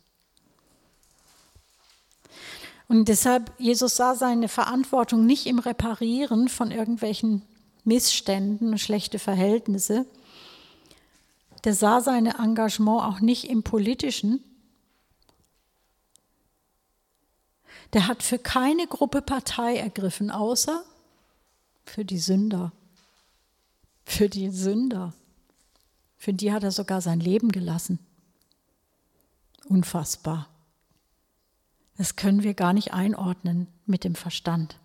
Und 2.92 3.08
deshalb, 3.08 3.58
Jesus 3.58 3.96
sah 3.96 4.14
seine 4.14 4.48
Verantwortung 4.48 5.24
nicht 5.24 5.46
im 5.46 5.58
Reparieren 5.58 6.48
von 6.48 6.70
irgendwelchen 6.70 7.40
Missständen, 7.84 8.76
schlechte 8.76 9.18
Verhältnisse. 9.18 10.04
Der 11.64 11.72
sah 11.72 12.02
sein 12.02 12.26
Engagement 12.26 13.00
auch 13.00 13.20
nicht 13.20 13.48
im 13.48 13.62
politischen. 13.62 14.44
Der 17.94 18.08
hat 18.08 18.22
für 18.22 18.38
keine 18.38 18.86
Gruppe 18.86 19.22
Partei 19.22 19.78
ergriffen, 19.78 20.30
außer 20.30 20.84
für 21.86 22.04
die 22.04 22.18
Sünder. 22.18 22.72
Für 24.04 24.28
die 24.28 24.50
Sünder. 24.50 25.14
Für 26.18 26.34
die 26.34 26.52
hat 26.52 26.62
er 26.62 26.72
sogar 26.72 27.00
sein 27.00 27.20
Leben 27.20 27.52
gelassen. 27.52 27.98
Unfassbar. 29.64 30.51
Das 32.02 32.16
können 32.16 32.42
wir 32.42 32.54
gar 32.54 32.72
nicht 32.72 32.92
einordnen 32.92 33.68
mit 33.86 34.02
dem 34.02 34.16
Verstand. 34.16 34.76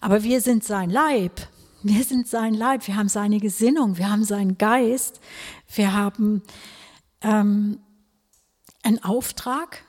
Aber 0.00 0.22
wir 0.22 0.40
sind 0.40 0.64
sein 0.64 0.88
Leib. 0.88 1.46
Wir 1.82 2.04
sind 2.04 2.26
sein 2.26 2.54
Leib. 2.54 2.86
Wir 2.86 2.96
haben 2.96 3.10
seine 3.10 3.38
Gesinnung. 3.38 3.98
Wir 3.98 4.08
haben 4.08 4.24
seinen 4.24 4.56
Geist. 4.56 5.20
Wir 5.68 5.92
haben 5.92 6.42
ähm, 7.20 7.80
einen 8.82 9.04
Auftrag. 9.04 9.84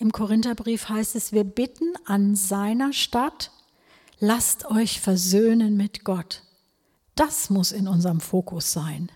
Im 0.00 0.10
Korintherbrief 0.10 0.88
heißt 0.88 1.14
es, 1.14 1.30
wir 1.30 1.44
bitten 1.44 1.92
an 2.04 2.34
seiner 2.34 2.92
Stadt, 2.92 3.52
lasst 4.18 4.64
euch 4.64 5.00
versöhnen 5.00 5.76
mit 5.76 6.02
Gott. 6.02 6.42
Das 7.14 7.48
muss 7.48 7.70
in 7.70 7.86
unserem 7.86 8.18
Fokus 8.18 8.72
sein. 8.72 9.12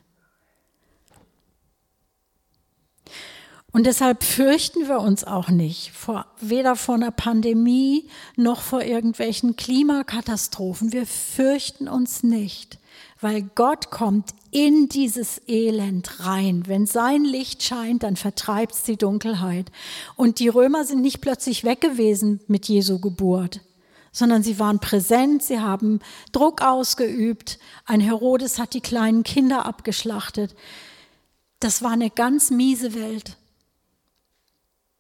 Und 3.75 3.87
deshalb 3.87 4.22
fürchten 4.22 4.87
wir 4.87 5.01
uns 5.01 5.25
auch 5.25 5.49
nicht, 5.49 5.91
vor, 5.91 6.27
weder 6.41 6.77
vor 6.77 6.95
einer 6.95 7.11
Pandemie 7.11 8.09
noch 8.37 8.61
vor 8.61 8.83
irgendwelchen 8.83 9.57
Klimakatastrophen. 9.57 10.93
Wir 10.93 11.07
fürchten 11.07 11.89
uns 11.89 12.22
nicht, 12.22 12.79
weil 13.20 13.43
Gott 13.57 13.91
kommt 13.91 14.31
in 14.53 14.89
dieses 14.89 15.43
Elend 15.49 16.20
rein. 16.20 16.62
Wenn 16.68 16.87
sein 16.87 17.25
Licht 17.25 17.64
scheint, 17.64 18.05
dann 18.05 18.14
vertreibt 18.14 18.75
es 18.75 18.85
die 18.85 18.97
Dunkelheit. 18.97 19.72
Und 20.14 20.39
die 20.39 20.47
Römer 20.47 20.85
sind 20.85 21.01
nicht 21.01 21.20
plötzlich 21.20 21.64
weg 21.64 21.81
gewesen 21.81 22.39
mit 22.47 22.68
Jesu 22.68 23.01
Geburt, 23.01 23.61
sondern 24.12 24.45
sie 24.45 24.61
waren 24.61 24.79
präsent, 24.79 25.43
sie 25.43 25.59
haben 25.59 25.99
Druck 26.31 26.62
ausgeübt. 26.62 27.59
Ein 27.87 28.01
Herodes 28.01 28.61
hat 28.61 28.72
die 28.72 28.81
kleinen 28.81 29.25
Kinder 29.25 29.66
abgeschlachtet. 29.66 30.55
Das 31.59 31.83
war 31.83 31.91
eine 31.91 32.11
ganz 32.11 32.53
miese 32.53 32.95
Welt. 32.95 33.37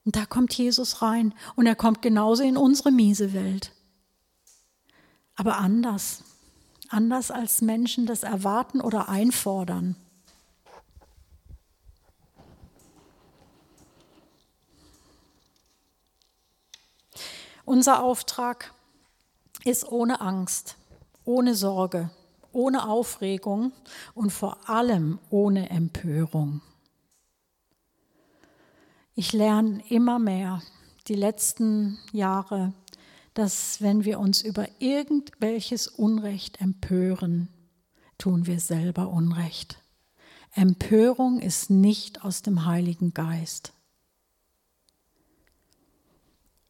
Und 0.04 0.16
da 0.16 0.26
kommt 0.26 0.52
Jesus 0.56 1.00
rein 1.02 1.34
und 1.56 1.66
er 1.66 1.76
kommt 1.76 2.02
genauso 2.02 2.42
in 2.42 2.56
unsere 2.56 2.90
miese 2.90 3.32
Welt. 3.32 3.72
Aber 5.34 5.56
anders. 5.56 6.22
Anders 6.90 7.30
als 7.30 7.62
Menschen 7.62 8.06
das 8.06 8.22
erwarten 8.22 8.80
oder 8.80 9.08
einfordern. 9.08 9.96
Unser 17.64 18.02
Auftrag 18.02 18.74
ist 19.64 19.90
ohne 19.90 20.20
Angst, 20.20 20.76
ohne 21.24 21.54
Sorge, 21.54 22.10
ohne 22.52 22.86
Aufregung 22.86 23.72
und 24.14 24.30
vor 24.30 24.68
allem 24.68 25.18
ohne 25.30 25.70
Empörung. 25.70 26.60
Ich 29.16 29.32
lerne 29.32 29.80
immer 29.88 30.18
mehr 30.18 30.60
die 31.06 31.14
letzten 31.14 31.98
Jahre, 32.12 32.72
dass 33.32 33.80
wenn 33.80 34.04
wir 34.04 34.18
uns 34.18 34.42
über 34.42 34.66
irgendwelches 34.80 35.86
Unrecht 35.86 36.60
empören, 36.60 37.48
tun 38.18 38.46
wir 38.46 38.58
selber 38.58 39.08
Unrecht. 39.08 39.78
Empörung 40.52 41.40
ist 41.40 41.70
nicht 41.70 42.24
aus 42.24 42.42
dem 42.42 42.64
Heiligen 42.64 43.14
Geist. 43.14 43.72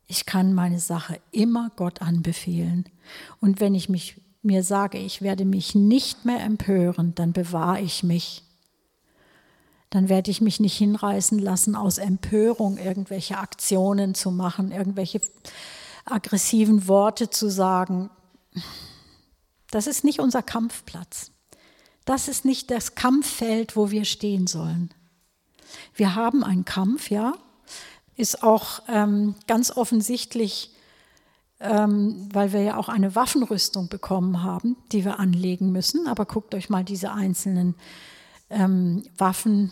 Ich 0.06 0.26
kann 0.26 0.52
meine 0.52 0.80
Sache 0.80 1.20
immer 1.32 1.70
Gott 1.76 2.02
anbefehlen. 2.02 2.84
Und 3.40 3.60
wenn 3.60 3.74
ich 3.74 3.88
mich, 3.88 4.20
mir 4.42 4.62
sage, 4.62 4.98
ich 4.98 5.22
werde 5.22 5.46
mich 5.46 5.74
nicht 5.74 6.26
mehr 6.26 6.42
empören, 6.42 7.14
dann 7.14 7.32
bewahre 7.32 7.80
ich 7.80 8.02
mich 8.02 8.43
dann 9.94 10.08
werde 10.08 10.32
ich 10.32 10.40
mich 10.40 10.58
nicht 10.58 10.76
hinreißen 10.76 11.38
lassen, 11.38 11.76
aus 11.76 11.98
Empörung 11.98 12.78
irgendwelche 12.78 13.38
Aktionen 13.38 14.16
zu 14.16 14.32
machen, 14.32 14.72
irgendwelche 14.72 15.20
aggressiven 16.04 16.88
Worte 16.88 17.30
zu 17.30 17.48
sagen. 17.48 18.10
Das 19.70 19.86
ist 19.86 20.02
nicht 20.02 20.18
unser 20.18 20.42
Kampfplatz. 20.42 21.30
Das 22.04 22.26
ist 22.26 22.44
nicht 22.44 22.72
das 22.72 22.96
Kampffeld, 22.96 23.76
wo 23.76 23.92
wir 23.92 24.04
stehen 24.04 24.48
sollen. 24.48 24.92
Wir 25.94 26.16
haben 26.16 26.42
einen 26.42 26.64
Kampf, 26.64 27.08
ja, 27.08 27.34
ist 28.16 28.42
auch 28.42 28.82
ähm, 28.88 29.36
ganz 29.46 29.70
offensichtlich, 29.70 30.74
ähm, 31.60 32.28
weil 32.32 32.52
wir 32.52 32.62
ja 32.62 32.78
auch 32.78 32.88
eine 32.88 33.14
Waffenrüstung 33.14 33.88
bekommen 33.88 34.42
haben, 34.42 34.76
die 34.90 35.04
wir 35.04 35.20
anlegen 35.20 35.70
müssen. 35.70 36.08
Aber 36.08 36.26
guckt 36.26 36.52
euch 36.56 36.68
mal 36.68 36.82
diese 36.82 37.12
einzelnen 37.12 37.76
ähm, 38.50 39.04
Waffen 39.16 39.70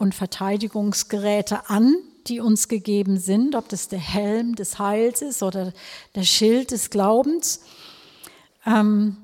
und 0.00 0.14
Verteidigungsgeräte 0.14 1.68
an, 1.68 1.94
die 2.26 2.40
uns 2.40 2.68
gegeben 2.68 3.18
sind, 3.18 3.54
ob 3.54 3.68
das 3.68 3.88
der 3.88 3.98
Helm 3.98 4.54
des 4.54 4.78
Heils 4.78 5.20
ist 5.20 5.42
oder 5.42 5.74
der 6.14 6.22
Schild 6.22 6.70
des 6.70 6.88
Glaubens. 6.88 7.60
Ähm, 8.64 9.18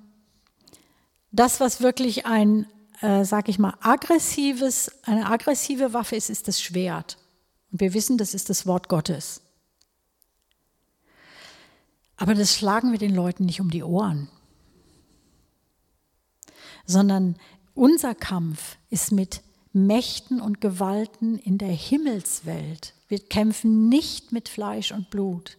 das, 1.33 1.61
was 1.61 1.81
wirklich 1.81 2.27
ein, 2.27 2.67
äh, 3.01 3.25
sag 3.25 3.49
ich 3.49 3.59
mal, 3.59 3.73
aggressives, 3.81 4.93
eine 5.05 5.31
aggressive 5.31 5.95
Waffe 5.95 6.15
ist, 6.15 6.29
ist 6.29 6.47
das 6.47 6.61
Schwert. 6.61 7.17
Und 7.73 7.81
wir 7.81 7.95
wissen, 7.95 8.19
das 8.19 8.35
ist 8.35 8.51
das 8.51 8.67
Wort 8.67 8.91
Gottes. 8.91 9.41
Aber 12.19 12.35
das 12.35 12.55
schlagen 12.55 12.93
wir 12.93 12.99
den 12.99 13.15
Leuten 13.15 13.47
nicht 13.47 13.63
um 13.63 13.71
die 13.71 13.83
Ohren, 13.83 14.29
sondern 16.85 17.37
unser 17.75 18.15
Kampf 18.15 18.77
ist 18.91 19.11
mit 19.11 19.41
Mächten 19.77 20.41
und 20.41 20.63
Gewalten 20.63 21.39
in 21.39 21.59
der 21.59 21.69
Himmelswelt. 21.69 22.95
Wir 23.09 23.19
kämpfen 23.19 23.89
nicht 23.91 24.33
mit 24.33 24.49
Fleisch 24.49 24.91
und 24.91 25.11
Blut. 25.11 25.59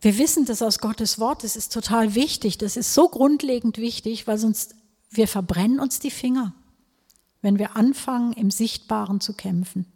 Wir 0.00 0.18
wissen 0.18 0.44
das 0.44 0.62
aus 0.62 0.78
Gottes 0.78 1.18
Wort, 1.18 1.44
das 1.44 1.56
ist 1.56 1.72
total 1.72 2.14
wichtig, 2.14 2.58
das 2.58 2.76
ist 2.76 2.92
so 2.92 3.08
grundlegend 3.08 3.78
wichtig, 3.78 4.26
weil 4.26 4.38
sonst 4.38 4.74
wir 5.10 5.28
verbrennen 5.28 5.80
uns 5.80 6.00
die 6.00 6.10
Finger, 6.10 6.54
wenn 7.40 7.58
wir 7.58 7.76
anfangen, 7.76 8.32
im 8.32 8.50
Sichtbaren 8.50 9.20
zu 9.20 9.32
kämpfen. 9.32 9.86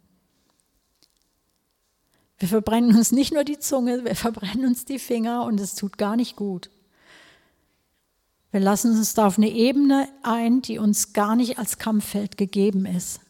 Wir 2.39 2.49
verbrennen 2.49 2.97
uns 2.97 3.13
nicht 3.13 3.33
nur 3.33 3.45
die 3.45 3.59
Zunge, 3.59 4.05
wir 4.05 4.17
verbrennen 4.17 4.67
uns 4.67 4.85
die 4.85 4.99
Finger 4.99 5.45
und 5.45 5.61
es 5.61 5.75
tut 5.75 5.99
gar 5.99 6.17
nicht 6.17 6.37
gut. 6.37 6.71
Wir 8.53 8.61
lassen 8.61 8.91
uns 8.97 9.15
da 9.15 9.27
auf 9.27 9.39
eine 9.39 9.49
Ebene 9.49 10.09
ein, 10.23 10.61
die 10.61 10.79
uns 10.79 11.15
gar 11.15 11.37
nicht 11.37 11.59
als 11.59 11.79
Kampffeld 11.79 12.37
gegeben 12.37 12.85
ist. 12.85 13.21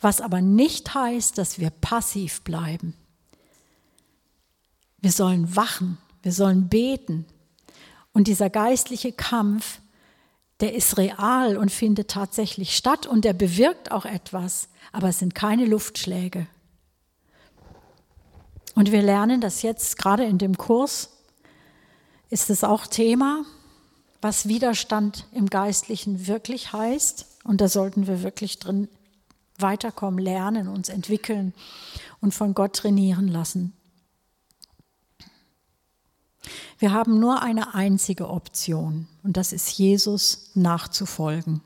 Was 0.00 0.20
aber 0.20 0.40
nicht 0.40 0.94
heißt, 0.94 1.38
dass 1.38 1.60
wir 1.60 1.70
passiv 1.70 2.42
bleiben. 2.42 2.94
Wir 4.98 5.12
sollen 5.12 5.54
wachen, 5.54 5.98
wir 6.22 6.32
sollen 6.32 6.68
beten. 6.68 7.24
Und 8.12 8.26
dieser 8.26 8.50
geistliche 8.50 9.12
Kampf, 9.12 9.80
der 10.58 10.74
ist 10.74 10.98
real 10.98 11.56
und 11.56 11.70
findet 11.70 12.10
tatsächlich 12.10 12.76
statt 12.76 13.06
und 13.06 13.24
der 13.24 13.32
bewirkt 13.32 13.92
auch 13.92 14.06
etwas, 14.06 14.68
aber 14.90 15.10
es 15.10 15.20
sind 15.20 15.36
keine 15.36 15.66
Luftschläge. 15.66 16.48
Und 18.74 18.90
wir 18.90 19.02
lernen 19.02 19.40
das 19.40 19.62
jetzt 19.62 19.98
gerade 19.98 20.24
in 20.24 20.38
dem 20.38 20.58
Kurs 20.58 21.19
ist 22.30 22.48
es 22.48 22.64
auch 22.64 22.86
Thema, 22.86 23.44
was 24.22 24.48
Widerstand 24.48 25.26
im 25.32 25.50
Geistlichen 25.50 26.26
wirklich 26.26 26.72
heißt. 26.72 27.26
Und 27.44 27.60
da 27.60 27.68
sollten 27.68 28.06
wir 28.06 28.22
wirklich 28.22 28.58
drin 28.58 28.88
weiterkommen, 29.58 30.18
lernen, 30.18 30.68
uns 30.68 30.88
entwickeln 30.88 31.52
und 32.20 32.32
von 32.32 32.54
Gott 32.54 32.76
trainieren 32.76 33.28
lassen. 33.28 33.72
Wir 36.78 36.92
haben 36.92 37.20
nur 37.20 37.42
eine 37.42 37.74
einzige 37.74 38.30
Option 38.30 39.06
und 39.22 39.36
das 39.36 39.52
ist 39.52 39.70
Jesus 39.76 40.50
nachzufolgen. 40.54 41.60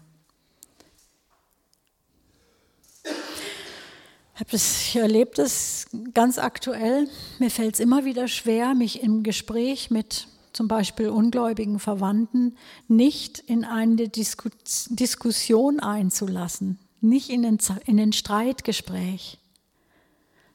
Ich 4.50 4.96
erlebe 4.96 5.30
das 5.36 5.86
ganz 6.12 6.38
aktuell. 6.38 7.08
Mir 7.38 7.50
fällt 7.50 7.74
es 7.74 7.80
immer 7.80 8.04
wieder 8.04 8.26
schwer, 8.26 8.74
mich 8.74 9.00
im 9.00 9.22
Gespräch 9.22 9.92
mit 9.92 10.26
zum 10.54 10.68
Beispiel 10.68 11.10
ungläubigen 11.10 11.78
Verwandten, 11.78 12.56
nicht 12.88 13.40
in 13.40 13.64
eine 13.64 14.08
Disku 14.08 14.48
Diskussion 14.88 15.80
einzulassen, 15.80 16.78
nicht 17.00 17.28
in 17.28 17.44
ein, 17.44 17.58
in 17.84 18.00
ein 18.00 18.12
Streitgespräch. 18.12 19.38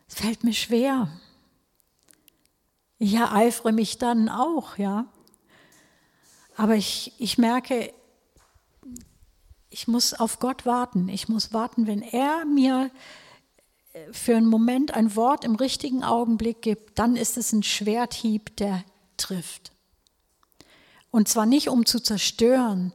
Es 0.07 0.15
fällt 0.15 0.43
mir 0.43 0.53
schwer. 0.53 1.09
Ich 2.97 3.13
ereifere 3.13 3.71
mich 3.73 3.97
dann 3.97 4.29
auch, 4.29 4.77
ja. 4.77 5.05
Aber 6.55 6.75
ich, 6.75 7.13
ich 7.19 7.37
merke, 7.37 7.93
ich 9.69 9.87
muss 9.87 10.13
auf 10.13 10.39
Gott 10.39 10.65
warten. 10.65 11.09
Ich 11.09 11.29
muss 11.29 11.53
warten, 11.53 11.87
wenn 11.87 12.01
er 12.01 12.45
mir 12.45 12.89
äh, 13.93 14.13
für 14.13 14.35
einen 14.35 14.47
Moment 14.47 14.93
ein 14.93 15.15
Wort 15.15 15.43
im 15.43 15.55
richtigen 15.55 16.03
Augenblick 16.03 16.61
gibt, 16.61 16.97
dann 16.99 17.15
ist 17.15 17.37
es 17.37 17.51
ein 17.53 17.63
Schwerthieb, 17.63 18.55
der 18.57 18.83
trifft. 19.17 19.71
Und 21.12 21.28
zwar 21.28 21.45
nicht 21.45 21.70
um 21.70 21.86
zu 21.86 21.99
zerstören, 21.99 22.93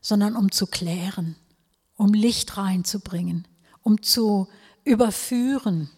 sondern 0.00 0.36
um 0.36 0.52
zu 0.52 0.66
klären, 0.66 1.36
um 1.96 2.12
Licht 2.12 2.56
reinzubringen, 2.56 3.48
um 3.82 4.02
zu 4.02 4.48
überführen. 4.84 5.90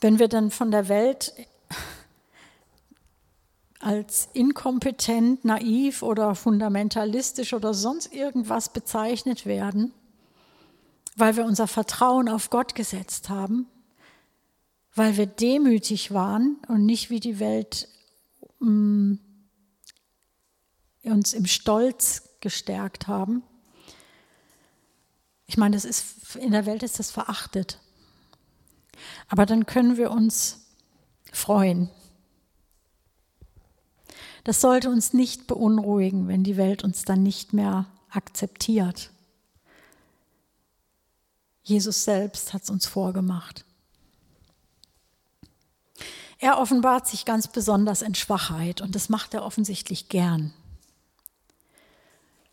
Wenn 0.00 0.18
wir 0.18 0.28
dann 0.28 0.50
von 0.50 0.70
der 0.70 0.88
Welt 0.88 1.34
als 3.80 4.28
inkompetent, 4.32 5.44
naiv 5.44 6.02
oder 6.02 6.34
fundamentalistisch 6.34 7.52
oder 7.52 7.74
sonst 7.74 8.12
irgendwas 8.12 8.72
bezeichnet 8.72 9.44
werden, 9.44 9.92
weil 11.20 11.36
wir 11.36 11.44
unser 11.44 11.66
Vertrauen 11.66 12.28
auf 12.28 12.50
Gott 12.50 12.74
gesetzt 12.74 13.28
haben, 13.28 13.66
weil 14.94 15.16
wir 15.16 15.26
demütig 15.26 16.12
waren 16.12 16.56
und 16.68 16.86
nicht 16.86 17.10
wie 17.10 17.20
die 17.20 17.38
Welt 17.38 17.88
mm, 18.58 19.14
uns 21.04 21.32
im 21.32 21.46
Stolz 21.46 22.30
gestärkt 22.40 23.06
haben. 23.06 23.42
Ich 25.46 25.56
meine, 25.56 25.76
das 25.76 25.84
ist, 25.84 26.36
in 26.36 26.52
der 26.52 26.66
Welt 26.66 26.82
ist 26.82 26.98
das 26.98 27.10
verachtet. 27.10 27.78
Aber 29.28 29.46
dann 29.46 29.66
können 29.66 29.96
wir 29.96 30.10
uns 30.10 30.66
freuen. 31.32 31.90
Das 34.44 34.60
sollte 34.60 34.90
uns 34.90 35.12
nicht 35.12 35.46
beunruhigen, 35.46 36.28
wenn 36.28 36.44
die 36.44 36.56
Welt 36.56 36.84
uns 36.84 37.04
dann 37.04 37.22
nicht 37.22 37.52
mehr 37.52 37.86
akzeptiert. 38.10 39.10
Jesus 41.62 42.04
selbst 42.04 42.52
hat 42.52 42.62
es 42.62 42.70
uns 42.70 42.86
vorgemacht. 42.86 43.64
Er 46.38 46.58
offenbart 46.58 47.06
sich 47.06 47.26
ganz 47.26 47.48
besonders 47.48 48.00
in 48.00 48.14
Schwachheit 48.14 48.80
und 48.80 48.94
das 48.94 49.10
macht 49.10 49.34
er 49.34 49.44
offensichtlich 49.44 50.08
gern. 50.08 50.54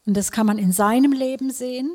Und 0.06 0.16
das 0.16 0.32
kann 0.32 0.46
man 0.46 0.58
in 0.58 0.72
seinem 0.72 1.14
Leben 1.14 1.52
sehen. 1.52 1.94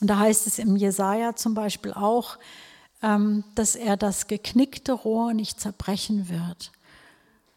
Und 0.00 0.08
da 0.08 0.18
heißt 0.18 0.46
es 0.46 0.58
im 0.58 0.76
Jesaja 0.76 1.34
zum 1.34 1.54
Beispiel 1.54 1.94
auch, 1.94 2.38
ähm, 3.02 3.44
dass 3.54 3.74
er 3.74 3.96
das 3.96 4.26
geknickte 4.26 4.92
Rohr 4.92 5.32
nicht 5.32 5.60
zerbrechen 5.60 6.28
wird. 6.28 6.72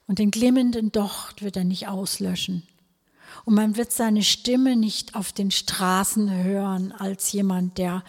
Und 0.07 0.19
den 0.19 0.31
glimmenden 0.31 0.91
Docht 0.91 1.41
wird 1.41 1.57
er 1.57 1.65
nicht 1.65 1.87
auslöschen. 1.87 2.63
Und 3.45 3.53
man 3.55 3.77
wird 3.77 3.91
seine 3.91 4.23
Stimme 4.23 4.75
nicht 4.75 5.15
auf 5.15 5.31
den 5.31 5.51
Straßen 5.51 6.31
hören 6.43 6.91
als 6.91 7.31
jemand, 7.31 7.77
der 7.77 8.03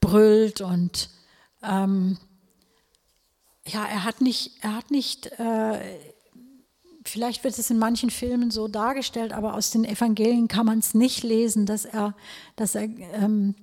brüllt 0.00 0.60
und 0.60 1.10
ähm, 1.62 2.18
ja, 3.66 3.84
er 3.84 4.04
hat 4.04 4.20
nicht, 4.20 4.52
er 4.60 4.76
hat 4.76 4.90
nicht, 4.90 5.26
äh, 5.38 5.98
vielleicht 7.04 7.44
wird 7.44 7.58
es 7.58 7.70
in 7.70 7.78
manchen 7.78 8.10
Filmen 8.10 8.50
so 8.50 8.68
dargestellt, 8.68 9.32
aber 9.32 9.54
aus 9.54 9.70
den 9.70 9.84
Evangelien 9.84 10.48
kann 10.48 10.66
man 10.66 10.78
es 10.78 10.94
nicht 10.94 11.22
lesen, 11.22 11.66
dass 11.66 11.84
er, 11.84 12.14
dass 12.54 12.74
er 12.74 12.84
ähm, 12.84 13.56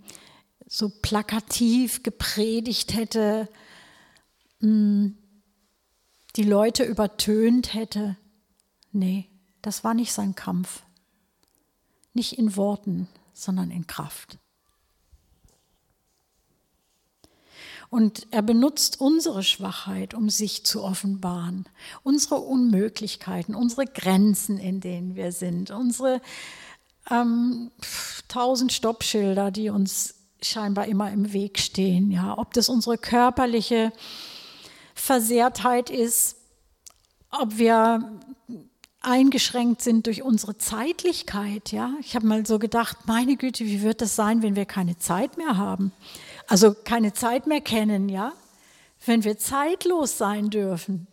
so 0.68 0.90
plakativ 0.90 2.04
gepredigt 2.04 2.94
hätte, 2.94 3.48
mm, 4.60 5.10
die 6.36 6.44
Leute 6.44 6.84
übertönt 6.84 7.74
hätte. 7.74 8.18
Nee, 8.92 9.30
das 9.64 9.84
war 9.84 9.96
nicht 9.96 10.14
sein 10.14 10.36
Kampf. 10.36 10.84
Nicht 12.14 12.38
in 12.38 12.56
Worten, 12.56 13.08
sondern 13.34 13.72
in 13.72 13.88
Kraft. 13.88 14.38
Und 17.90 18.28
er 18.32 18.42
benutzt 18.42 19.00
unsere 19.00 19.44
Schwachheit, 19.44 20.14
um 20.14 20.30
sich 20.30 20.66
zu 20.66 20.84
offenbaren. 20.84 21.66
Unsere 22.04 22.36
Unmöglichkeiten, 22.36 23.56
unsere 23.56 23.86
Grenzen, 23.86 24.58
in 24.58 24.80
denen 24.80 25.16
wir 25.16 25.32
sind, 25.32 25.72
unsere 25.72 26.22
ähm, 27.10 27.72
tausend 28.28 28.74
Stoppschilder, 28.74 29.52
die 29.52 29.70
uns 29.70 30.16
scheinbar 30.42 30.88
immer 30.88 31.12
im 31.12 31.34
Weg 31.34 31.60
stehen. 31.60 32.12
Ja, 32.12 32.38
ob 32.38 32.54
das 32.54 32.68
unsere 32.68 32.98
körperliche 32.98 33.94
Versehrtheit 34.96 35.90
ist, 35.90 36.36
ob 37.30 37.58
wir 37.58 38.20
eingeschränkt 39.04 39.82
sind 39.82 40.08
durch 40.08 40.24
unsere 40.24 40.58
Zeitlichkeit. 40.58 41.72
Ja, 41.72 41.94
ich 42.00 42.16
habe 42.16 42.26
mal 42.26 42.46
so 42.46 42.60
gedacht, 42.60 42.98
meine 43.06 43.38
Güte, 43.38 43.66
wie 43.66 43.82
wird 43.82 44.02
das 44.02 44.16
sein, 44.16 44.42
wenn 44.42 44.56
wir 44.56 44.66
keine 44.66 44.98
Zeit 44.98 45.38
mehr 45.38 45.58
haben? 45.58 45.92
Also 46.48 46.74
keine 46.74 47.14
Zeit 47.14 47.48
mehr 47.48 47.62
kennen, 47.62 48.10
ja? 48.10 48.34
Wenn 49.06 49.24
wir 49.24 49.38
zeitlos 49.38 50.18
sein 50.18 50.50
dürfen. 50.50 51.08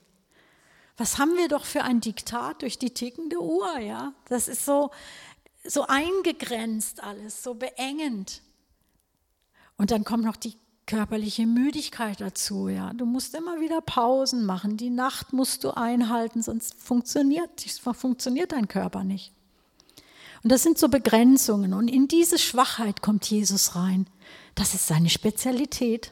Was 0.97 1.19
haben 1.19 1.37
wir 1.37 1.49
doch 1.49 1.65
für 1.65 1.83
ein 1.83 2.01
Diktat 2.01 2.63
durch 2.63 2.79
die 2.79 2.91
tickende 2.91 3.41
Uhr, 3.41 3.79
ja? 3.79 4.13
Das 4.29 4.49
ist 4.49 4.65
so 4.65 4.91
so 5.65 5.87
eingegrenzt 5.87 7.03
alles, 7.03 7.43
so 7.43 7.55
beengend. 7.55 8.43
Und 9.77 9.91
dann 9.91 10.05
kommt 10.05 10.25
noch 10.25 10.37
die 10.37 10.55
körperliche 10.91 11.47
Müdigkeit 11.47 12.21
dazu. 12.21 12.69
Ja. 12.69 12.93
Du 12.93 13.07
musst 13.07 13.37
immer 13.37 13.61
wieder 13.61 13.81
Pausen 13.81 14.45
machen. 14.45 14.77
Die 14.77 14.91
Nacht 14.91 15.33
musst 15.33 15.63
du 15.63 15.71
einhalten, 15.71 16.43
sonst 16.43 16.75
funktioniert, 16.75 17.49
funktioniert 17.93 18.51
dein 18.51 18.67
Körper 18.67 19.05
nicht. 19.05 19.33
Und 20.43 20.51
das 20.51 20.65
sind 20.65 20.79
so 20.79 20.89
Begrenzungen. 20.89 21.75
Und 21.75 21.87
in 21.87 22.09
diese 22.09 22.39
Schwachheit 22.39 23.03
kommt 23.03 23.31
Jesus 23.31 23.77
rein. 23.77 24.09
Das 24.57 24.75
ist 24.75 24.89
seine 24.89 25.11
Spezialität. 25.11 26.11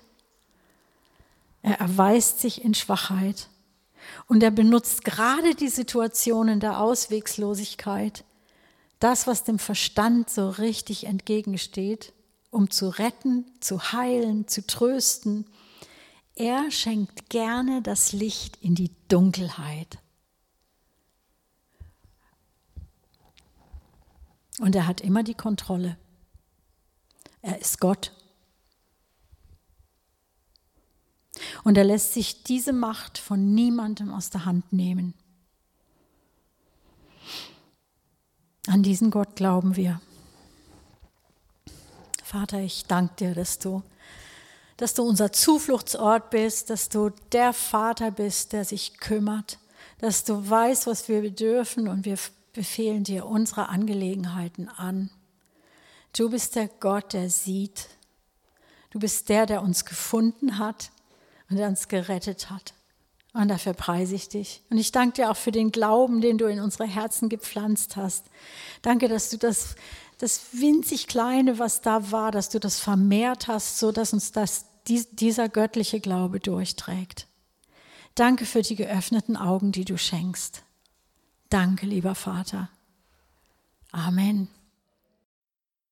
Er 1.62 1.81
erweist 1.81 2.39
sich 2.39 2.64
in 2.64 2.74
Schwachheit. 2.74 3.49
Und 4.29 4.45
er 4.45 4.53
benutzt 4.53 5.05
gerade 5.05 5.57
die 5.57 5.68
Situationen 5.68 6.61
der 6.61 6.79
Auswegslosigkeit, 6.79 8.24
das, 9.01 9.26
was 9.26 9.43
dem 9.43 9.59
Verstand 9.59 10.31
so 10.31 10.51
richtig 10.51 11.05
entgegensteht, 11.05 12.12
um 12.51 12.70
zu 12.70 12.88
retten, 12.88 13.44
zu 13.61 13.92
heilen, 13.92 14.49
zu 14.49 14.66
trösten. 14.66 15.46
Er 16.34 16.70
schenkt 16.70 17.30
gerne 17.30 17.82
das 17.82 18.12
Licht 18.12 18.57
in 18.62 18.74
die 18.74 18.90
Dunkelheit. 19.09 19.99
Und 24.61 24.74
er 24.74 24.86
hat 24.86 25.01
immer 25.01 25.22
die 25.22 25.34
Kontrolle. 25.34 25.96
Er 27.42 27.61
ist 27.61 27.80
Gott. 27.80 28.12
Und 31.62 31.76
er 31.76 31.84
lässt 31.84 32.12
sich 32.12 32.42
diese 32.42 32.72
Macht 32.72 33.18
von 33.18 33.55
niemandem 33.55 34.12
aus 34.12 34.30
der 34.30 34.44
Hand 34.44 34.72
nehmen. 34.72 35.14
An 38.66 38.82
diesen 38.82 39.11
Gott 39.11 39.36
glauben 39.36 39.76
wir. 39.76 40.01
Vater, 42.29 42.61
ich 42.61 42.85
danke 42.85 43.14
dir, 43.20 43.35
dass 43.35 43.59
du, 43.59 43.83
dass 44.76 44.93
du 44.93 45.03
unser 45.03 45.33
Zufluchtsort 45.33 46.29
bist, 46.29 46.68
dass 46.68 46.91
du 46.91 47.09
der 47.33 47.55
Vater 47.55 48.11
bist, 48.11 48.53
der 48.53 48.66
sich 48.66 48.99
kümmert, 48.99 49.59
dass 50.01 50.24
du 50.24 50.51
weißt, 50.51 50.87
was 50.87 51.09
wir 51.09 51.22
bedürfen 51.22 51.89
und 51.89 52.05
wir 52.05 52.18
befehlen 52.53 53.03
dir 53.03 53.24
unsere 53.24 53.70
Angelegenheiten 53.70 54.68
an. 54.68 55.09
Du 56.14 56.29
bist 56.29 56.55
der 56.55 56.68
Gott, 56.68 57.14
der 57.14 57.31
sieht. 57.31 57.89
Du 58.91 58.99
bist 58.99 59.31
der, 59.31 59.47
der 59.47 59.62
uns 59.62 59.87
gefunden 59.87 60.59
hat 60.59 60.91
und 61.49 61.57
der 61.57 61.68
uns 61.68 61.89
gerettet 61.89 62.51
hat. 62.51 62.74
Und 63.33 63.49
dafür 63.49 63.72
preise 63.72 64.14
ich 64.14 64.29
dich. 64.29 64.61
Und 64.68 64.76
ich 64.76 64.93
danke 64.93 65.22
dir 65.22 65.31
auch 65.31 65.37
für 65.37 65.53
den 65.53 65.72
Glauben, 65.72 66.20
den 66.20 66.37
du 66.37 66.45
in 66.45 66.61
unsere 66.61 66.87
Herzen 66.87 67.31
gepflanzt 67.31 67.97
hast. 67.97 68.26
Danke, 68.83 69.09
dass 69.09 69.31
du 69.31 69.39
das 69.39 69.76
das 70.18 70.40
winzig 70.52 71.06
Kleine, 71.06 71.58
was 71.58 71.80
da 71.80 72.10
war, 72.10 72.32
dass 72.32 72.48
du 72.48 72.58
das 72.58 72.80
vermehrt 72.80 73.48
hast, 73.48 73.78
so 73.78 73.92
dass 73.92 74.12
uns 74.12 74.32
das, 74.32 74.66
dieser 74.86 75.48
göttliche 75.48 76.00
Glaube 76.00 76.40
durchträgt. 76.40 77.28
Danke 78.14 78.44
für 78.44 78.62
die 78.62 78.74
geöffneten 78.74 79.36
Augen, 79.36 79.70
die 79.70 79.84
du 79.84 79.96
schenkst. 79.96 80.64
Danke, 81.50 81.86
lieber 81.86 82.14
Vater. 82.14 82.68
Amen. 83.92 84.48